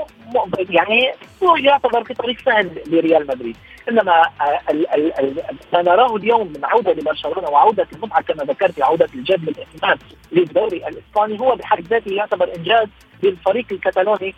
يعني 0.70 1.12
يعتبر 1.58 2.04
في 2.04 2.14
طريق 2.14 2.38
سهل 2.44 2.70
لريال 2.86 3.26
مدريد. 3.26 3.56
إنما 3.88 4.22
ما 5.72 5.82
نراه 5.82 6.16
اليوم 6.16 6.46
من 6.46 6.64
عودة 6.64 6.92
لبرشلونة 6.92 7.48
وعودة 7.48 7.86
المتعه 7.92 8.22
كما 8.22 8.44
ذكرت 8.44 8.82
عودة 8.82 9.08
الجذب 9.14 9.48
الاهتمام 9.48 9.98
للدوري 10.32 10.76
الإسباني 10.88 11.40
هو 11.40 11.56
بحد 11.56 11.82
ذاته 11.86 12.10
يعتبر 12.12 12.54
إنجاز 12.56 12.86
للفريق 13.22 13.66
الكتالوني 13.72 14.34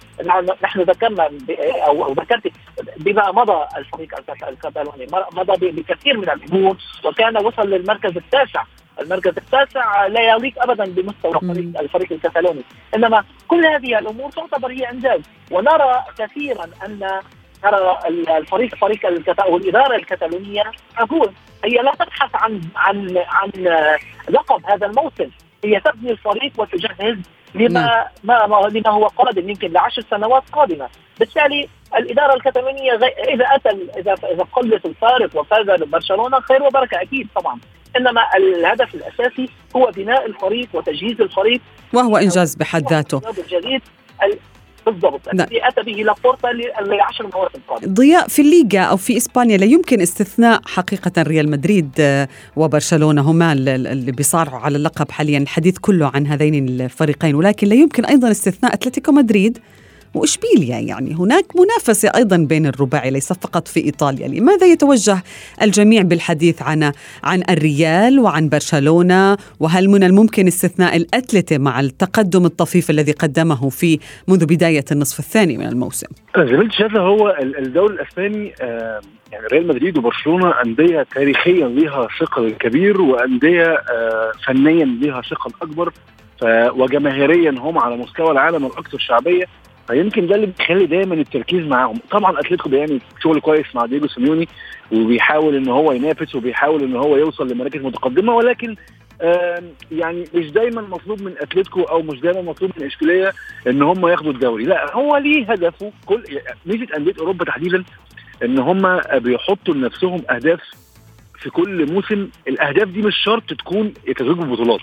نحن 0.62 0.80
ذكرنا 0.80 1.30
أو 1.86 2.12
ذكرت 2.12 2.52
بما 2.96 3.30
مضى 3.32 3.66
الفريق 3.76 4.18
الكت- 4.18 4.48
الكتالوني 4.48 5.06
مضى 5.32 5.70
بكثير 5.70 6.16
من 6.16 6.30
الأمور 6.30 6.76
وكان 7.04 7.36
وصل 7.46 7.70
للمركز 7.70 8.16
التاسع 8.16 8.62
المركز 9.00 9.32
التاسع 9.36 10.06
لا 10.06 10.20
يليق 10.20 10.62
ابدا 10.62 10.84
بمستوى 10.84 11.32
مم. 11.42 11.50
الفريق 11.50 11.80
الفريق 11.80 12.12
الكتالوني 12.12 12.62
إنما 12.96 13.24
كل 13.48 13.66
هذه 13.66 13.98
الأمور 13.98 14.30
تعتبر 14.30 14.70
هي 14.70 14.90
إنجاز. 14.90 15.20
ونرى 15.50 16.04
كثيرا 16.18 16.64
أن 16.86 17.20
ترى 17.62 17.98
الفريق 18.38 18.74
فريق 18.74 19.06
الكتا... 19.06 19.44
والإدارة 19.44 19.96
الكتالونيه 19.96 20.62
تقول 20.96 21.32
هي 21.64 21.70
لا 21.70 21.92
تبحث 21.92 22.30
عن 22.34 22.60
عن 22.76 23.24
عن 23.28 23.50
لقب 24.28 24.66
هذا 24.66 24.86
الموسم. 24.86 25.30
هي 25.64 25.80
تبني 25.80 26.10
الفريق 26.10 26.52
وتجهز 26.58 27.16
لما 27.54 28.06
ما 28.24 28.46
ما 28.46 28.68
لما 28.72 28.90
هو 28.90 29.06
قادم 29.06 29.48
يمكن 29.48 29.72
لعشر 29.72 30.02
سنوات 30.10 30.42
قادمة. 30.52 30.88
بالتالي 31.18 31.68
الإدارة 31.98 32.34
الكتالونية. 32.34 32.92
إذا 33.34 33.44
أتى 33.54 33.68
إذا 34.00 34.12
إذا 34.34 34.44
قلت 34.52 34.86
الفارق 34.86 35.36
وفاز 35.40 35.66
برشلونة 35.82 36.40
خير 36.40 36.62
وبركة 36.62 37.02
أكيد 37.02 37.28
طبعا. 37.36 37.58
إنما 37.96 38.20
الهدف 38.36 38.94
الأساسي 38.94 39.48
هو 39.76 39.90
بناء 39.96 40.26
الفريق 40.26 40.68
وتجهيز 40.74 41.20
الفريق 41.20 41.60
وهو 41.92 42.16
إنجاز 42.16 42.54
بحد 42.54 42.90
ذاته. 42.90 43.20
الجديد 43.38 43.82
ال- 44.24 44.38
بالضبط. 44.86 45.20
نعم. 45.34 45.46
الذي 45.46 45.68
أتى 45.68 45.82
به 45.82 45.92
لابورتا 45.92 46.46
ل- 46.46 46.88
لعشر 46.96 47.24
مواسم 47.34 47.58
قادمه 47.68 47.94
ضياء 47.94 48.28
في 48.28 48.42
الليغا 48.42 48.80
أو 48.84 48.96
في 48.96 49.16
إسبانيا 49.16 49.56
لا 49.56 49.64
يمكن 49.64 50.00
استثناء 50.00 50.60
حقيقة 50.66 51.22
ريال 51.22 51.50
مدريد 51.50 51.90
آه، 52.00 52.28
وبرشلونة. 52.56 53.22
هما 53.30 53.52
ال- 53.52 53.68
ال- 53.68 53.86
اللي 53.86 54.12
بيصارعوا 54.12 54.58
على 54.60 54.76
اللقب 54.76 55.10
حاليا. 55.10 55.38
الحديث 55.38 55.78
كله 55.78 56.10
عن 56.14 56.26
هذين 56.26 56.68
الفريقين. 56.68 57.34
ولكن 57.34 57.66
لا 57.68 57.74
يمكن 57.74 58.04
أيضا 58.04 58.30
استثناء 58.30 58.74
أتلتيكو 58.74 59.12
مدريد 59.12 59.58
وإشبيليا 60.14 60.78
يعني. 60.78 61.14
هناك 61.14 61.44
منافسة 61.56 62.10
أيضا 62.16 62.36
بين 62.36 62.66
الرباعي 62.66 63.10
ليس 63.10 63.32
فقط 63.32 63.68
في 63.68 63.84
إيطاليا. 63.84 64.28
لماذا 64.28 64.66
يتوجه 64.66 65.22
الجميع 65.62 66.02
بالحديث 66.02 66.62
عن 66.62 66.92
عن 67.24 67.42
الريال 67.50 68.20
وعن 68.20 68.48
برشلونة؟ 68.48 69.36
وهل 69.60 69.88
من 69.88 70.04
الممكن 70.04 70.46
استثناء 70.46 70.96
الأتلتي 70.96 71.58
مع 71.58 71.80
التقدم 71.80 72.44
الطفيف 72.44 72.90
الذي 72.90 73.12
قدمه 73.12 73.68
في 73.68 73.98
منذ 74.28 74.46
بداية 74.46 74.84
النصف 74.92 75.18
الثاني 75.18 75.58
من 75.58 75.66
الموسم؟ 75.66 76.06
انت 76.36 76.72
شايفه 76.72 77.00
هو 77.00 77.36
الدوري 77.58 77.94
الأسباني 77.94 78.54
آه 78.62 79.00
يعني 79.32 79.46
ريال 79.46 79.66
مدريد 79.66 79.98
وبرشلونة 79.98 80.54
أندية 80.66 81.06
تاريخيا 81.14 81.68
ليها 81.68 82.08
ثقل 82.20 82.50
كبير 82.50 83.00
وأندية 83.00 83.66
آه 83.66 84.32
فنيا 84.46 84.84
ليها 84.84 85.22
ثقل 85.30 85.52
أكبر 85.62 85.92
وجماهيريا 86.80 87.50
هم 87.50 87.78
على 87.78 87.96
مستوى 87.96 88.30
العالم 88.30 88.66
الأكثر 88.66 88.98
شعبية. 88.98 89.44
فيمكن 89.90 90.26
ده 90.26 90.34
اللي 90.34 90.46
بيخلي 90.46 90.86
دايما 90.86 91.14
التركيز 91.14 91.66
معاهم. 91.66 91.98
طبعا 92.10 92.40
أتلتيكو 92.40 92.68
بيعمل 92.68 93.00
شغل 93.22 93.40
كويس 93.40 93.66
مع 93.74 93.86
دييجو 93.86 94.06
سيميوني 94.06 94.48
وبيحاول 94.92 95.56
إن 95.56 95.68
هو 95.68 95.92
ينافس 95.92 96.34
وبيحاول 96.34 96.82
إن 96.82 96.96
هو 96.96 97.16
يوصل 97.16 97.48
لمراكز 97.52 97.80
متقدمة 97.80 98.34
ولكن 98.34 98.76
يعني 99.92 100.24
مش 100.34 100.50
دايما 100.50 100.82
مطلوب 100.82 101.22
من 101.22 101.32
أتلتيكو 101.40 101.82
أو 101.82 102.02
مش 102.02 102.20
دايما 102.20 102.42
مطلوب 102.42 102.70
من 102.80 102.86
إشبيلية 102.86 103.32
إن 103.66 103.82
هم 103.82 104.08
ياخدوا 104.08 104.32
الدوري. 104.32 104.64
لا 104.64 104.94
هو 104.96 105.16
ليه 105.16 105.52
هدفه؟ 105.52 105.92
كل 106.06 106.22
ميزة 106.66 106.86
أندية 106.96 107.12
أوروبا 107.20 107.44
تحديدا 107.44 107.84
إن 108.44 108.58
هم 108.58 109.00
بيحطوا 109.14 109.74
لنفسهم 109.74 110.22
أهداف 110.30 110.60
في 111.40 111.50
كل 111.50 111.92
موسم 111.92 112.28
الأهداف 112.48 112.88
دي 112.88 113.02
مش 113.02 113.16
شرط 113.24 113.54
تكون 113.54 113.94
يتزوج 114.08 114.36
ببطولات. 114.38 114.80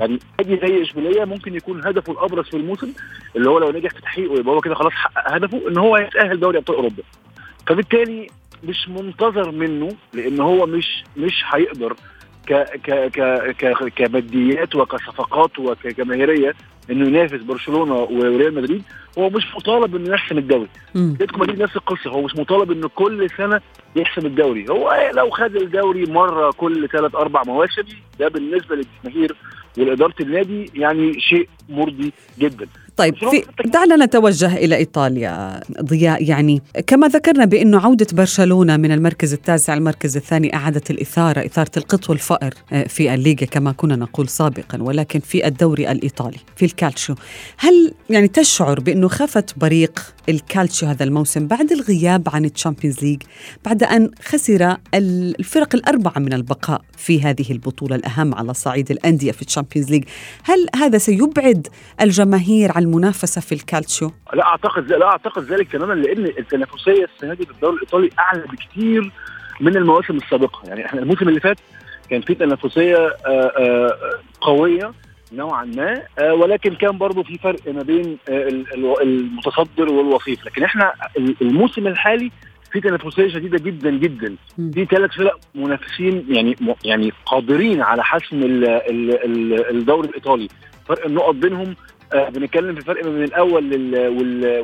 يعني 0.00 0.18
نادي 0.38 0.66
زي 0.66 0.82
إشبيلية 0.82 1.24
ممكن 1.24 1.54
يكون 1.54 1.86
هدفه 1.86 2.12
الأبرز 2.12 2.44
في 2.48 2.56
الموسم 2.56 2.92
اللي 3.36 3.50
هو 3.50 3.58
لو 3.58 3.70
نجح 3.70 3.90
في 3.90 4.00
تحقيقه 4.02 4.34
يبقى 4.38 4.54
هو 4.54 4.60
كده 4.60 4.74
خلاص 4.74 4.92
حقق 4.92 5.34
هدفه 5.34 5.68
إن 5.68 5.78
هو 5.78 5.96
يتأهل 5.96 6.40
دوري 6.40 6.58
أبطال 6.58 6.76
أوروبا. 6.76 7.02
فبالتالي 7.66 8.26
مش 8.64 8.88
منتظر 8.88 9.50
منه 9.50 9.88
لأن 10.14 10.40
هو 10.40 10.66
مش 10.66 11.04
مش 11.16 11.44
هيقدر 11.50 11.96
ك 12.46 12.52
ك 12.84 12.90
ك 13.10 13.56
ك 13.56 13.92
كماديات 13.96 14.74
وكصفقات 14.74 15.58
وكجماهيرية 15.58 16.54
إنه 16.90 17.06
ينافس 17.06 17.42
برشلونة 17.42 17.94
وريال 17.94 18.54
مدريد 18.54 18.82
هو 19.18 19.30
مش 19.30 19.54
مطالب 19.56 19.96
إنه 19.96 20.14
يحسم 20.14 20.38
الدوري. 20.38 20.68
اتلتيكو 20.96 21.40
مدريد 21.40 21.62
نفس 21.62 21.76
القصة 21.76 22.10
هو 22.10 22.22
مش 22.22 22.36
مطالب 22.36 22.70
إنه 22.70 22.88
كل 22.88 23.30
سنة 23.36 23.60
يحسم 23.96 24.26
الدوري. 24.26 24.68
هو 24.70 25.10
لو 25.14 25.30
خد 25.30 25.56
الدوري 25.56 26.06
مرة 26.06 26.50
كل 26.50 26.88
ثلاث 26.88 27.14
أربع 27.14 27.42
مواسم 27.46 27.82
ده 28.20 28.28
بالنسبة 28.28 28.76
للجماهير 28.76 29.36
والاداره 29.78 30.14
النادي 30.20 30.70
يعني 30.74 31.20
شيء 31.20 31.48
مرضي 31.68 32.12
جدا. 32.38 32.66
طيب 32.96 33.14
في 33.16 33.42
دعنا 33.64 34.04
نتوجه 34.04 34.56
إلى 34.56 34.76
إيطاليا 34.76 35.60
ضياء 35.82 36.24
يعني 36.24 36.62
كما 36.86 37.08
ذكرنا 37.08 37.44
بانه 37.44 37.80
عودة 37.80 38.06
برشلونة 38.12 38.76
من 38.76 38.92
المركز 38.92 39.32
التاسع 39.32 39.74
المركز 39.74 40.16
الثاني 40.16 40.54
أعادت 40.54 40.90
الإثارة 40.90 41.46
إثارة 41.46 41.70
القط 41.76 42.10
والفأر 42.10 42.54
في 42.88 43.14
الليغا 43.14 43.46
كما 43.46 43.72
كنا 43.72 43.96
نقول 43.96 44.28
سابقا 44.28 44.82
ولكن 44.82 45.20
في 45.20 45.46
الدوري 45.46 45.92
الإيطالي 45.92 46.38
في 46.56 46.64
الكالتشيو. 46.64 47.14
هل 47.58 47.94
يعني 48.10 48.28
تشعر 48.28 48.80
بأنه 48.80 49.08
خفت 49.08 49.58
بريق 49.58 50.14
الكالتشيو 50.28 50.88
هذا 50.88 51.04
الموسم 51.04 51.46
بعد 51.46 51.72
الغياب 51.72 52.28
عن 52.28 52.44
الشامبيونز 52.44 53.04
ليج 53.04 53.22
بعد 53.64 53.82
أن 53.82 54.10
خسر 54.24 54.76
الفرق 54.94 55.74
الأربعة 55.74 56.18
من 56.18 56.32
البقاء 56.32 56.80
في 56.96 57.22
هذه 57.22 57.44
البطولة 57.50 57.96
الأهم 57.96 58.34
على 58.34 58.54
صعيد 58.54 58.90
الأندية 58.90 59.32
في 59.32 59.42
الشامبيونز 59.42 59.90
ليج 59.90 60.04
هل 60.42 60.66
هذا 60.76 60.98
سيبعد 60.98 61.68
الجماهير 62.00 62.72
عن 62.72 62.83
المنافسة 62.84 63.40
في 63.40 63.52
الكالتشيو؟ 63.52 64.10
لا 64.34 64.46
أعتقد 64.46 64.92
لا 64.92 65.06
أعتقد 65.06 65.42
ذلك 65.42 65.72
تماما 65.72 65.94
لأن 65.94 66.24
التنافسية 66.24 67.04
السنة 67.14 67.34
دي 67.34 67.44
في 67.46 67.50
الدوري 67.50 67.76
الإيطالي 67.76 68.10
أعلى 68.18 68.42
بكثير 68.42 69.12
من 69.60 69.76
المواسم 69.76 70.16
السابقة. 70.16 70.68
يعني 70.68 70.86
إحنا 70.86 71.00
الموسم 71.00 71.28
اللي 71.28 71.40
فات 71.40 71.56
كان 72.10 72.20
في 72.20 72.34
تنافسية 72.34 73.16
قوية 74.40 74.92
نوعا 75.32 75.64
ما 75.64 76.02
ولكن 76.32 76.74
كان 76.74 76.98
برضه 76.98 77.22
في 77.22 77.38
فرق 77.38 77.68
ما 77.68 77.82
بين 77.82 78.18
المتصدر 79.02 79.92
والوصيف. 79.92 80.46
لكن 80.46 80.62
إحنا 80.62 80.92
الموسم 81.42 81.86
الحالي 81.86 82.30
في 82.72 82.80
تنافسية 82.80 83.28
شديدة 83.28 83.58
جدا 83.58 83.90
جدا. 83.90 84.36
في 84.56 84.84
ثلاث 84.90 85.10
فرق 85.10 85.38
منافسين 85.54 86.26
يعني 86.28 86.56
يعني 86.84 87.12
قادرين 87.26 87.80
على 87.82 88.04
حسم 88.04 88.40
الدوري 89.70 90.08
الإيطالي. 90.08 90.48
فرق 90.88 91.06
النقط 91.06 91.34
بينهم 91.34 91.68
آه 91.68 91.74
بنتكلم 92.12 92.74
في 92.74 92.80
فرق 92.80 93.06
من 93.06 93.22
الأول 93.24 93.64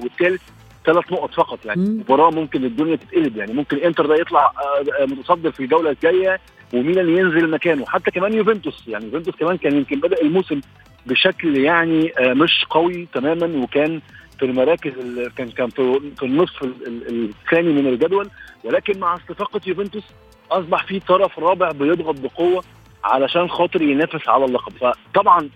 والثالث 0.02 0.42
ثلاث 0.86 1.12
نقط 1.12 1.34
فقط 1.34 1.64
يعني. 1.64 1.80
مباراة 1.90 2.30
ممكن 2.30 2.64
الدنيا 2.64 2.96
تتقلب 2.96 3.36
يعني. 3.36 3.52
ممكن 3.52 3.76
انتر 3.76 4.06
ده 4.06 4.14
يطلع 4.14 4.52
آه 5.00 5.04
متصدر 5.04 5.50
في 5.50 5.60
الجولة 5.60 5.90
الجاية 5.90 6.40
وميلان 6.74 7.08
ينزل 7.08 7.50
مكانه. 7.50 7.86
حتى 7.86 8.10
كمان 8.10 8.32
يوفنتوس 8.32 8.88
يعني. 8.88 9.04
يوفنتوس 9.04 9.34
كمان 9.36 9.56
كان 9.56 9.76
يمكن 9.76 10.00
بدأ 10.00 10.20
الموسم 10.22 10.60
بشكل 11.06 11.56
يعني 11.56 12.12
آه 12.18 12.32
مش 12.32 12.64
قوي 12.70 13.08
تماما 13.14 13.62
وكان 13.62 14.00
في 14.38 14.44
المراكز 14.44 14.92
كان 15.36 15.50
كان 15.50 15.68
في, 15.68 16.00
في 16.16 16.26
النصف 16.26 16.62
الثاني 16.86 17.72
من 17.72 17.86
الجدول. 17.86 18.28
ولكن 18.64 18.98
مع 19.00 19.14
استفاقة 19.14 19.60
يوفنتوس 19.66 20.04
أصبح 20.50 20.86
في 20.86 21.00
طرف 21.00 21.38
رابع 21.38 21.70
بيضغط 21.70 22.20
بقوة 22.20 22.64
علشان 23.04 23.48
خاطر 23.48 23.82
ينافس 23.82 24.28
على 24.28 24.44
اللقب. 24.44 24.72
فطبعا 24.72 25.48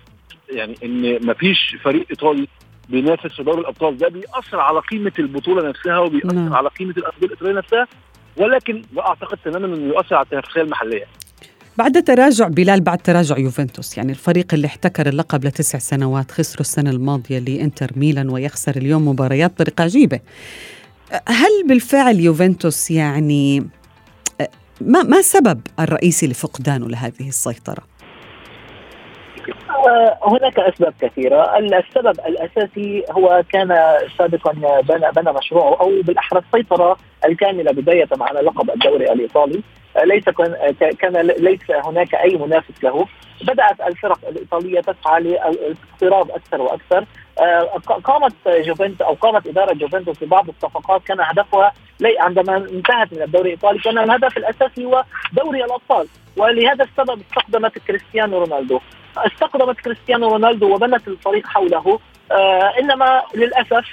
يعني 0.50 0.74
إن 0.84 1.26
مفيش 1.26 1.76
فريق 1.82 2.06
إيطالي 2.10 2.48
بينافس 2.88 3.32
في 3.36 3.42
دوري 3.42 3.60
الأبطال 3.60 3.98
ده 3.98 4.08
بيأثر 4.08 4.60
على 4.60 4.80
قيمة 4.80 5.12
البطولة 5.18 5.68
نفسها 5.68 5.98
وبيأثر 5.98 6.34
نعم. 6.34 6.54
على 6.54 6.68
قيمة 6.68 6.94
الأندية 6.96 7.26
الإيطالية 7.26 7.52
نفسها 7.52 7.86
ولكن 8.36 8.82
لا 8.92 9.08
اعتقد 9.08 9.38
تماما 9.44 9.66
إنه 9.66 9.86
يؤثر 9.86 10.14
على 10.14 10.24
التنافسية 10.24 10.60
المحلية. 10.60 11.04
بعد 11.78 12.02
تراجع 12.02 12.48
بلال 12.48 12.80
بعد 12.80 12.98
تراجع 12.98 13.38
يوفنتوس 13.38 13.98
يعني 13.98 14.12
الفريق 14.12 14.54
اللي 14.54 14.66
احتكر 14.66 15.08
اللقب 15.08 15.44
لتسع 15.44 15.78
سنوات 15.78 16.30
خسروا 16.30 16.60
السنة 16.60 16.90
الماضية 16.90 17.38
لإنتر 17.38 17.90
ميلان 17.96 18.28
ويخسر 18.28 18.76
اليوم 18.76 19.08
مباريات 19.08 19.50
بطريقة 19.50 19.84
عجيبة. 19.84 20.20
هل 21.28 21.68
بالفعل 21.68 22.20
يوفنتوس 22.20 22.90
يعني 22.90 23.66
ما 24.80 25.02
ما 25.02 25.22
سبب 25.22 25.60
الرئيسي 25.80 26.26
لفقدانه 26.26 26.88
لهذه 26.88 27.28
السيطرة؟ 27.28 27.82
هناك 30.22 30.58
أسباب 30.58 30.94
كثيرة، 31.00 31.58
السبب 31.58 32.20
الأساسي 32.26 33.04
هو 33.10 33.42
كان 33.52 33.98
سابقا 34.18 34.52
بنى 34.80 35.10
بنى 35.16 35.32
مشروعه 35.32 35.80
أو 35.80 36.02
بالاحرى 36.02 36.42
السيطره 36.46 36.96
الكاملة 37.24 37.72
بداية 37.72 38.08
على 38.20 38.40
لقب 38.40 38.70
الدوري 38.70 39.12
الإيطالي، 39.12 39.62
ليس 40.04 40.24
كان 40.98 41.16
ليس 41.16 41.70
هناك 41.70 42.14
أي 42.14 42.36
منافس 42.36 42.84
له، 42.84 43.06
بدأت 43.42 43.80
الفرق 43.86 44.18
الإيطالية 44.28 44.80
تسعى 44.80 45.20
للاقتراب 45.20 46.30
أكثر 46.30 46.62
وأكثر، 46.62 47.04
قامت 48.04 48.32
جوفنتوس 48.46 49.02
أو 49.02 49.14
قامت 49.14 49.46
إدارة 49.46 49.72
جوفنتوس 49.72 50.24
ببعض 50.24 50.48
الصفقات 50.48 51.02
كان 51.02 51.20
هدفها 51.20 51.72
عندما 52.18 52.56
انتهت 52.56 53.12
من 53.12 53.22
الدوري 53.22 53.48
الإيطالي 53.48 53.78
كان 53.78 53.98
الهدف 53.98 54.36
الأساسي 54.36 54.84
هو 54.84 55.04
دوري 55.32 55.64
الأبطال 55.64 56.08
ولهذا 56.36 56.84
السبب 56.84 57.20
استخدمت 57.20 57.78
كريستيانو 57.78 58.38
رونالدو. 58.38 58.80
استقدمت 59.16 59.80
كريستيانو 59.80 60.28
رونالدو 60.28 60.74
وبنت 60.74 61.08
الفريق 61.08 61.46
حوله. 61.46 61.98
آه 62.32 62.72
إنما 62.80 63.22
للأسف 63.34 63.86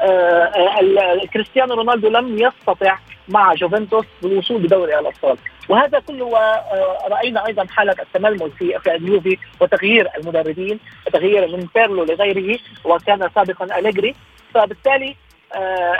آه 0.00 1.20
كريستيانو 1.34 1.74
رونالدو 1.74 2.08
لم 2.08 2.38
يستطع 2.38 2.98
مع 3.28 3.54
جوفنتوس 3.54 4.04
بالوصول 4.22 4.62
بدوري 4.62 4.98
الأبطال. 4.98 5.36
وهذا 5.68 5.98
كله 5.98 6.38
آه 6.38 7.08
راينا 7.08 7.46
أيضا 7.46 7.66
حالة 7.70 7.94
التململ 8.02 8.50
في 8.50 8.78
في 8.78 8.94
اليوفي 8.94 9.38
وتغيير 9.60 10.08
المدربين 10.16 10.80
وتغيير 11.06 11.56
من 11.56 11.68
بيرلو 11.74 12.04
لغيره 12.04 12.58
وكان 12.84 13.30
سابقا 13.34 13.78
أليجري 13.78 14.14
فبالتالي 14.54 15.16
آه 15.54 15.96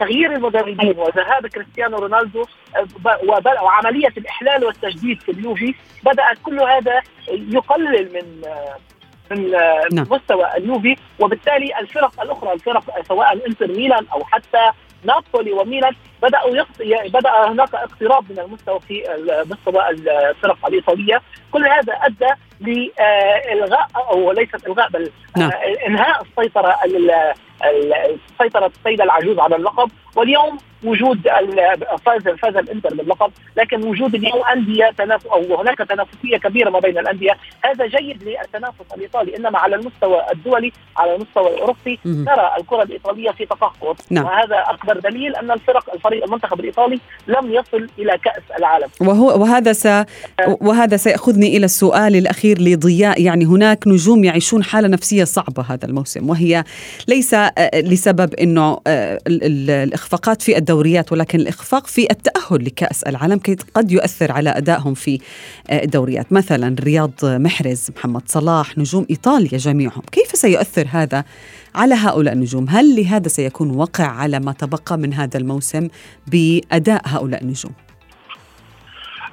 تغيير 0.00 0.32
المدربين 0.32 0.98
وذهاب 0.98 1.46
كريستيانو 1.46 1.98
رونالدو 1.98 2.44
آه 2.76 3.62
وعمليه 3.62 4.12
الإحلال 4.16 4.64
والتجديد 4.64 5.22
في 5.22 5.30
اليوفي 5.30 5.74
بدأت 6.04 6.38
كل 6.42 6.60
هذا 6.60 7.02
يقلل 7.28 8.12
من 8.14 8.48
آه 8.48 8.76
من 9.30 9.50
نعم. 9.92 10.06
مستوى 10.10 10.56
اليوفي 10.56 10.96
وبالتالي 11.18 11.78
الفرق 11.80 12.22
الأخرى 12.22 12.52
الفرق 12.52 13.02
سواء 13.08 13.46
انتر 13.46 13.68
ميلان 13.68 14.06
أو 14.12 14.24
حتى 14.24 14.70
نابولي 15.04 15.52
وميلان 15.52 15.94
بدأوا 16.22 16.56
يقصي 16.56 17.08
بدأ 17.08 17.48
هناك 17.48 17.74
اقتراب 17.74 18.32
من 18.32 18.38
المستوى 18.38 18.80
في 18.80 19.04
مستوى 19.50 19.90
الفرق 19.90 20.66
الإيطالية 20.66 21.22
كل 21.52 21.66
هذا 21.66 21.92
أدى 21.92 22.30
لإلغاء 22.60 23.88
أو 23.96 24.32
ليست 24.32 24.66
إلغاء 24.66 24.88
بل 24.90 25.10
نعم. 25.36 25.50
إنهاء 25.86 26.22
السيطرة 26.22 26.76
السيطرة 28.30 28.66
السيدة 28.66 29.04
العجوز 29.04 29.38
على 29.38 29.56
اللقب 29.56 29.90
واليوم 30.16 30.58
وجود 30.84 31.18
فاز 32.06 32.22
فاز 32.22 32.56
الإنتر 32.56 32.94
باللقب 32.94 33.32
لكن 33.56 33.84
وجود 33.84 34.14
اليوم 34.14 34.44
أندية 34.56 34.90
تنافس 34.98 35.26
أو 35.26 35.60
هناك 35.60 35.78
تنافسية 35.78 36.36
كبيرة 36.36 36.70
ما 36.70 36.78
بين 36.78 36.98
الأندية. 36.98 37.36
هذا 37.64 37.86
جيد 37.86 38.22
للتنافس 38.22 38.94
الإيطالي 38.96 39.36
إنما 39.36 39.58
على 39.58 39.76
المستوى 39.76 40.22
الدولي 40.32 40.72
على 40.96 41.14
المستوى 41.14 41.54
الأوروبي 41.54 41.98
ترى 42.04 42.54
الكرة 42.60 42.82
الإيطالية 42.82 43.30
في 43.30 43.46
تفاقم 43.46 43.94
نعم. 44.10 44.24
وهذا 44.24 44.64
أكبر 44.66 44.98
دليل 44.98 45.36
أن 45.36 45.50
الفرق 45.50 45.94
الفريق 45.94 46.24
المنتخب 46.24 46.60
الإيطالي 46.60 47.00
لم 47.26 47.52
يصل 47.52 47.88
إلى 47.98 48.18
كأس 48.24 48.42
العالم. 48.58 48.88
وهو 49.00 49.42
وهذا 49.42 49.72
س 49.72 49.86
وهذا 50.60 50.96
سيأخذني 50.96 51.56
إلى 51.56 51.64
السؤال 51.64 52.16
الأخير 52.16 52.60
لضياء. 52.60 53.22
يعني 53.22 53.44
هناك 53.44 53.86
نجوم 53.86 54.24
يعيشون 54.24 54.64
حالة 54.64 54.88
نفسية 54.88 55.24
صعبة 55.24 55.62
هذا 55.62 55.84
الموسم 55.84 56.30
وهي 56.30 56.64
ليس 57.08 57.34
آه، 57.34 57.70
لسبب 57.74 58.34
إنه 58.34 58.80
آه، 58.86 59.18
الإخفاقات 59.26 60.42
في 60.42 60.56
الدوريات 60.70 61.12
ولكن 61.12 61.40
الإخفاق 61.40 61.86
في 61.86 62.10
التأهل 62.10 62.64
لكأس 62.64 63.02
العالم 63.02 63.40
قد 63.74 63.92
يؤثر 63.92 64.32
على 64.32 64.50
أدائهم 64.50 64.94
في 64.94 65.20
آه، 65.70 65.84
الدوريات. 65.84 66.32
مثلا 66.32 66.76
رياض 66.80 67.10
محرز 67.22 67.90
محمد 67.96 68.22
صلاح 68.26 68.78
نجوم 68.78 69.06
إيطاليا 69.10 69.58
جميعهم. 69.58 70.02
كيف 70.12 70.30
سيؤثر 70.34 70.86
هذا 70.90 71.24
على 71.74 71.94
هؤلاء 71.94 72.34
النجوم؟ 72.34 72.66
هل 72.68 72.96
لهذا 72.96 73.28
سيكون 73.28 73.70
وقع 73.70 74.04
على 74.04 74.40
ما 74.40 74.52
تبقى 74.52 74.98
من 74.98 75.14
هذا 75.14 75.38
الموسم 75.38 75.88
بأداء 76.26 77.02
هؤلاء 77.04 77.42
النجوم؟ 77.42 77.72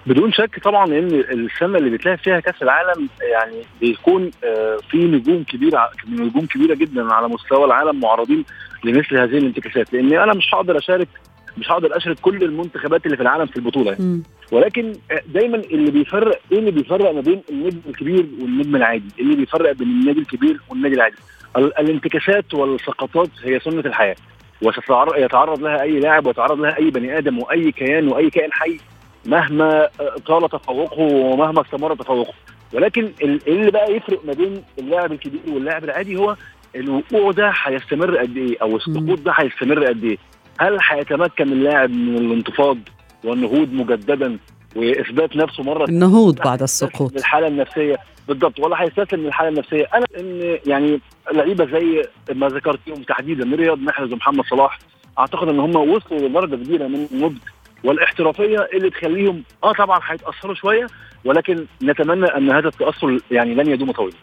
بدون 0.07 0.31
شك 0.31 0.59
طبعا 0.63 0.85
إن 0.85 1.23
السنة 1.31 1.77
اللي 1.77 1.89
بتلاقي 1.89 2.17
فيها 2.17 2.39
كأس 2.39 2.61
العالم 2.61 3.09
يعني 3.21 3.61
بيكون 3.81 4.31
آه، 4.43 4.77
في 4.89 4.97
نجوم 4.97 5.43
كبيرة 5.43 5.89
نجوم 6.09 6.45
كبيرة 6.45 6.75
جدا 6.75 7.13
على 7.13 7.27
مستوى 7.27 7.65
العالم 7.65 7.99
معرضين 7.99 8.45
لمثل 8.83 9.17
هذه 9.17 9.37
الانتكاسات 9.37 9.93
لأن 9.93 10.13
أنا 10.13 10.33
مش 10.33 10.53
هقدر 10.53 10.77
أشارك 10.77 11.07
مش 11.57 11.71
هقدر 11.71 11.97
أشارك 11.97 12.19
كل 12.19 12.43
المنتخبات 12.43 13.05
اللي 13.05 13.17
في 13.17 13.23
العالم 13.23 13.45
في 13.45 13.57
البطولة 13.57 13.91
يعني. 13.91 14.23
ولكن 14.51 14.93
آه، 15.11 15.21
دايما 15.33 15.57
اللي 15.57 15.91
بيفرق 15.91 16.39
إيه 16.51 16.59
اللي 16.59 16.71
بيفرق 16.71 17.11
ما 17.11 17.21
بين 17.21 17.41
النجم 17.49 17.79
الكبير 17.89 18.25
والنجم 18.41 18.75
العادي؟ 18.75 19.09
إيه 19.19 19.23
اللي 19.25 19.35
بيفرق 19.35 19.71
بين 19.71 19.87
النادي 19.87 20.19
الكبير 20.19 20.59
والنادي 20.69 20.95
العادي؟ 20.95 21.15
الانتكاسات 21.57 22.53
والسقطات 22.53 23.29
هي 23.43 23.59
سنة 23.59 23.79
الحياة 23.79 24.15
ويتعرض 24.61 25.63
لها 25.63 25.81
أي 25.81 25.99
لاعب 25.99 26.25
ويتعرض 26.27 26.59
لها 26.59 26.77
أي 26.77 26.89
بني 26.89 27.17
آدم 27.17 27.39
وأي 27.39 27.71
كيان 27.71 28.07
وأي 28.07 28.29
كائن 28.29 28.53
حي 28.53 28.77
مهما 29.25 29.89
طال 30.25 30.49
تفوقه 30.49 30.99
ومهما 31.01 31.61
استمر 31.61 31.95
تفوقه. 31.95 32.33
ولكن 32.73 33.11
اللي 33.21 33.71
بقى 33.71 33.95
يفرق 33.95 34.25
ما 34.25 34.33
بين 34.33 34.63
اللاعب 34.79 35.11
الكبير 35.11 35.39
واللاعب 35.47 35.83
العادي 35.83 36.15
هو 36.17 36.35
الوقوع 36.75 37.31
ده 37.31 37.53
هيستمر 37.63 38.17
قد 38.17 38.37
إيه؟ 38.37 38.57
أو 38.61 38.75
السقوط 38.75 39.19
ده 39.19 39.31
هيستمر 39.35 39.85
قد 39.85 40.03
إيه؟ 40.03 40.17
هل 40.59 40.77
هيتمكن 40.89 41.51
اللاعب 41.51 41.89
من 41.89 42.17
الانتفاض 42.17 42.77
والنهوض 43.23 43.73
مجددا 43.73 44.37
وإثبات 44.75 45.35
نفسه 45.35 45.63
مرة 45.63 45.85
النهوض 45.85 46.39
بعد 46.41 46.61
السقوط. 46.61 47.15
الحاله 47.15 47.47
النفسية. 47.47 47.97
بالضبط 48.27 48.59
ولا 48.59 48.81
هيستسلم 48.81 49.21
للحالة 49.25 49.49
النفسية. 49.49 49.87
أنا 49.93 50.05
إن 50.19 50.57
يعني 50.67 50.99
لعيبة 51.33 51.65
زي 51.65 52.05
ما 52.33 52.47
ذكرتيهم 52.47 53.03
تحديدا 53.03 53.55
رياض 53.55 53.77
محرز 53.79 54.13
ومحمد 54.13 54.45
صلاح 54.45 54.79
أعتقد 55.19 55.47
إن 55.49 55.59
هم 55.59 55.75
وصلوا 55.75 56.19
لدرجة 56.29 56.55
كبيرة 56.55 56.87
من 56.87 57.07
النضج 57.11 57.37
والاحترافية 57.87 58.69
اللي 58.73 58.89
تخليهم 58.89 59.43
آه 59.63 59.73
طبعا 59.73 59.99
هيتأثروا 60.07 60.55
شوية 60.55 60.87
ولكن 61.25 61.65
نتمنى 61.83 62.25
أن 62.25 62.51
هذا 62.51 62.67
التأثر 62.67 63.19
يعني 63.31 63.55
لن 63.55 63.69
يدوم 63.69 63.91
طويلا. 63.91 64.17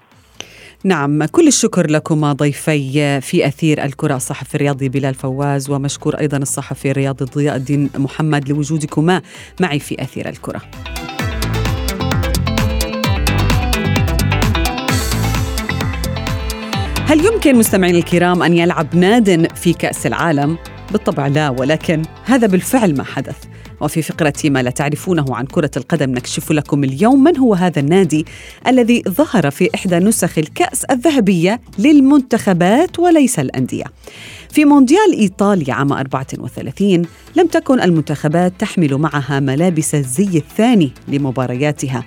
نعم 0.84 1.24
كل 1.24 1.46
الشكر 1.46 1.90
لكما 1.90 2.32
ضيفي 2.32 3.20
في 3.20 3.46
أثير 3.46 3.84
الكرة 3.84 4.16
الصحفي 4.16 4.54
الرياضي 4.54 4.88
بلال 4.88 5.14
فواز 5.14 5.70
ومشكور 5.70 6.14
أيضا 6.18 6.36
الصحفي 6.36 6.90
الرياضي 6.90 7.24
ضياء 7.24 7.56
الدين 7.56 7.90
محمد 7.98 8.48
لوجودكما 8.48 9.22
معي 9.60 9.78
في 9.78 10.02
أثير 10.02 10.28
الكرة. 10.28 10.60
هل 17.06 17.24
يمكن 17.24 17.56
مستمعين 17.56 17.96
الكرام 17.96 18.42
أن 18.42 18.54
يلعب 18.54 18.96
ناد 18.96 19.56
في 19.56 19.72
كأس 19.72 20.06
العالم؟ 20.06 20.58
بالطبع 20.92 21.26
لا 21.26 21.50
ولكن 21.50 22.02
هذا 22.24 22.46
بالفعل 22.46 22.96
ما 22.96 23.04
حدث. 23.04 23.53
وفي 23.84 24.02
فقرة 24.02 24.32
ما 24.44 24.62
لا 24.62 24.70
تعرفونه 24.70 25.36
عن 25.36 25.46
كرة 25.46 25.70
القدم 25.76 26.10
نكشف 26.10 26.52
لكم 26.52 26.84
اليوم 26.84 27.24
من 27.24 27.38
هو 27.38 27.54
هذا 27.54 27.80
النادي 27.80 28.26
الذي 28.66 29.02
ظهر 29.08 29.50
في 29.50 29.70
إحدى 29.74 29.98
نسخ 29.98 30.38
الكأس 30.38 30.84
الذهبية 30.84 31.60
للمنتخبات 31.78 32.98
وليس 32.98 33.38
الأندية. 33.38 33.84
في 34.50 34.64
مونديال 34.64 35.12
إيطاليا 35.18 35.74
عام 35.74 35.92
34 35.92 37.02
لم 37.36 37.46
تكن 37.46 37.80
المنتخبات 37.80 38.52
تحمل 38.58 38.94
معها 38.94 39.40
ملابس 39.40 39.94
الزي 39.94 40.38
الثاني 40.38 40.92
لمبارياتها. 41.08 42.04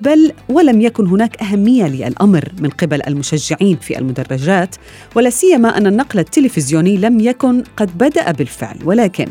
بل 0.00 0.32
ولم 0.48 0.80
يكن 0.80 1.06
هناك 1.06 1.42
أهمية 1.42 1.86
للأمر 1.86 2.52
من 2.60 2.70
قبل 2.70 3.02
المشجعين 3.06 3.76
في 3.76 3.98
المدرجات 3.98 4.76
ولا 5.16 5.30
سيما 5.30 5.78
أن 5.78 5.86
النقل 5.86 6.18
التلفزيوني 6.18 6.96
لم 6.96 7.20
يكن 7.20 7.62
قد 7.76 7.98
بدأ 7.98 8.32
بالفعل. 8.32 8.76
ولكن 8.84 9.26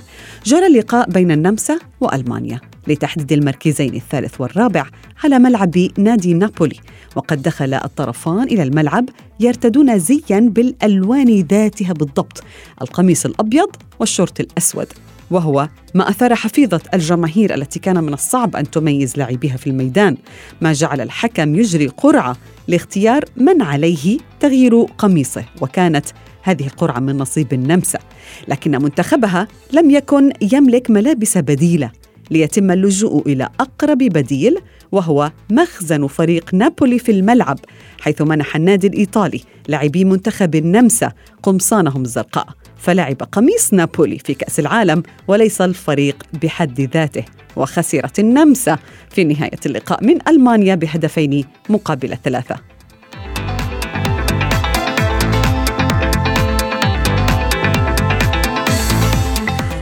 جرى 0.45 0.67
لقاء 0.67 1.09
بين 1.09 1.31
النمسا 1.31 1.79
وألمانيا 2.01 2.61
لتحديد 2.87 3.31
المركزين 3.31 3.95
الثالث 3.95 4.41
والرابع 4.41 4.85
على 5.23 5.39
ملعب 5.39 5.77
نادي 5.97 6.33
نابولي 6.33 6.75
وقد 7.15 7.41
دخل 7.41 7.73
الطرفان 7.73 8.43
إلى 8.43 8.63
الملعب 8.63 9.09
يرتدون 9.39 9.99
زيا 9.99 10.39
بالألوان 10.39 11.41
ذاتها 11.41 11.93
بالضبط 11.93 12.43
القميص 12.81 13.25
الأبيض 13.25 13.69
والشورت 13.99 14.39
الأسود. 14.39 14.87
وهو 15.31 15.69
ما 15.95 16.09
أثار 16.09 16.35
حفيظة 16.35 16.81
الجماهير 16.93 17.55
التي 17.55 17.79
كان 17.79 18.03
من 18.03 18.13
الصعب 18.13 18.55
أن 18.55 18.71
تميز 18.71 19.17
لاعبيها 19.17 19.57
في 19.57 19.67
الميدان 19.67 20.17
ما 20.61 20.73
جعل 20.73 21.01
الحكم 21.01 21.55
يجري 21.55 21.87
قرعة 21.87 22.37
لاختيار 22.67 23.25
من 23.37 23.61
عليه 23.61 24.17
تغيير 24.39 24.81
قميصه 24.83 25.45
وكانت 25.61 26.05
هذه 26.41 26.67
القرعة 26.67 26.99
من 26.99 27.17
نصيب 27.17 27.53
النمسا. 27.53 27.99
لكن 28.47 28.71
منتخبها 28.71 29.47
لم 29.73 29.89
يكن 29.89 30.31
يملك 30.53 30.89
ملابس 30.89 31.37
بديلة 31.37 31.91
ليتم 32.31 32.71
اللجوء 32.71 33.27
إلى 33.27 33.49
أقرب 33.59 33.97
بديل 33.97 34.57
وهو 34.91 35.31
مخزن 35.51 36.07
فريق 36.07 36.53
نابولي 36.53 36.99
في 36.99 37.11
الملعب 37.11 37.59
حيث 37.99 38.21
منح 38.21 38.55
النادي 38.55 38.87
الإيطالي 38.87 39.41
لاعبي 39.67 40.05
منتخب 40.05 40.55
النمسا 40.55 41.11
قمصانهم 41.43 42.01
الزرقاء. 42.01 42.47
فلعب 42.77 43.15
قميص 43.15 43.73
نابولي 43.73 44.19
في 44.19 44.33
كأس 44.33 44.59
العالم 44.59 45.03
وليس 45.27 45.61
الفريق 45.61 46.23
بحد 46.43 46.81
ذاته. 46.81 47.25
وخسرت 47.55 48.19
النمسا 48.19 48.77
في 49.09 49.23
نهاية 49.23 49.59
اللقاء 49.65 50.03
من 50.03 50.27
ألمانيا 50.27 50.75
بهدفين 50.75 51.45
مقابل 51.69 52.17
ثلاثة. 52.23 52.55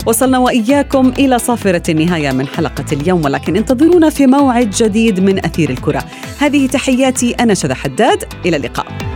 وصلنا 0.08 0.38
وإياكم 0.38 1.14
إلى 1.20 1.40
صافرة 1.40 1.92
النهاية 1.92 2.32
من 2.32 2.48
حلقة 2.48 2.86
اليوم 2.92 3.26
ولكن 3.26 3.56
انتظرونا 3.56 4.10
في 4.10 4.28
موعد 4.28 4.70
جديد 4.70 5.20
من 5.20 5.46
أثير 5.46 5.70
الكرة. 5.70 6.04
هذه 6.40 6.68
تحياتي 6.68 7.32
أنا 7.32 7.54
شذى 7.54 7.74
حداد 7.74 8.24
إلى 8.46 8.58
اللقاء. 8.58 9.07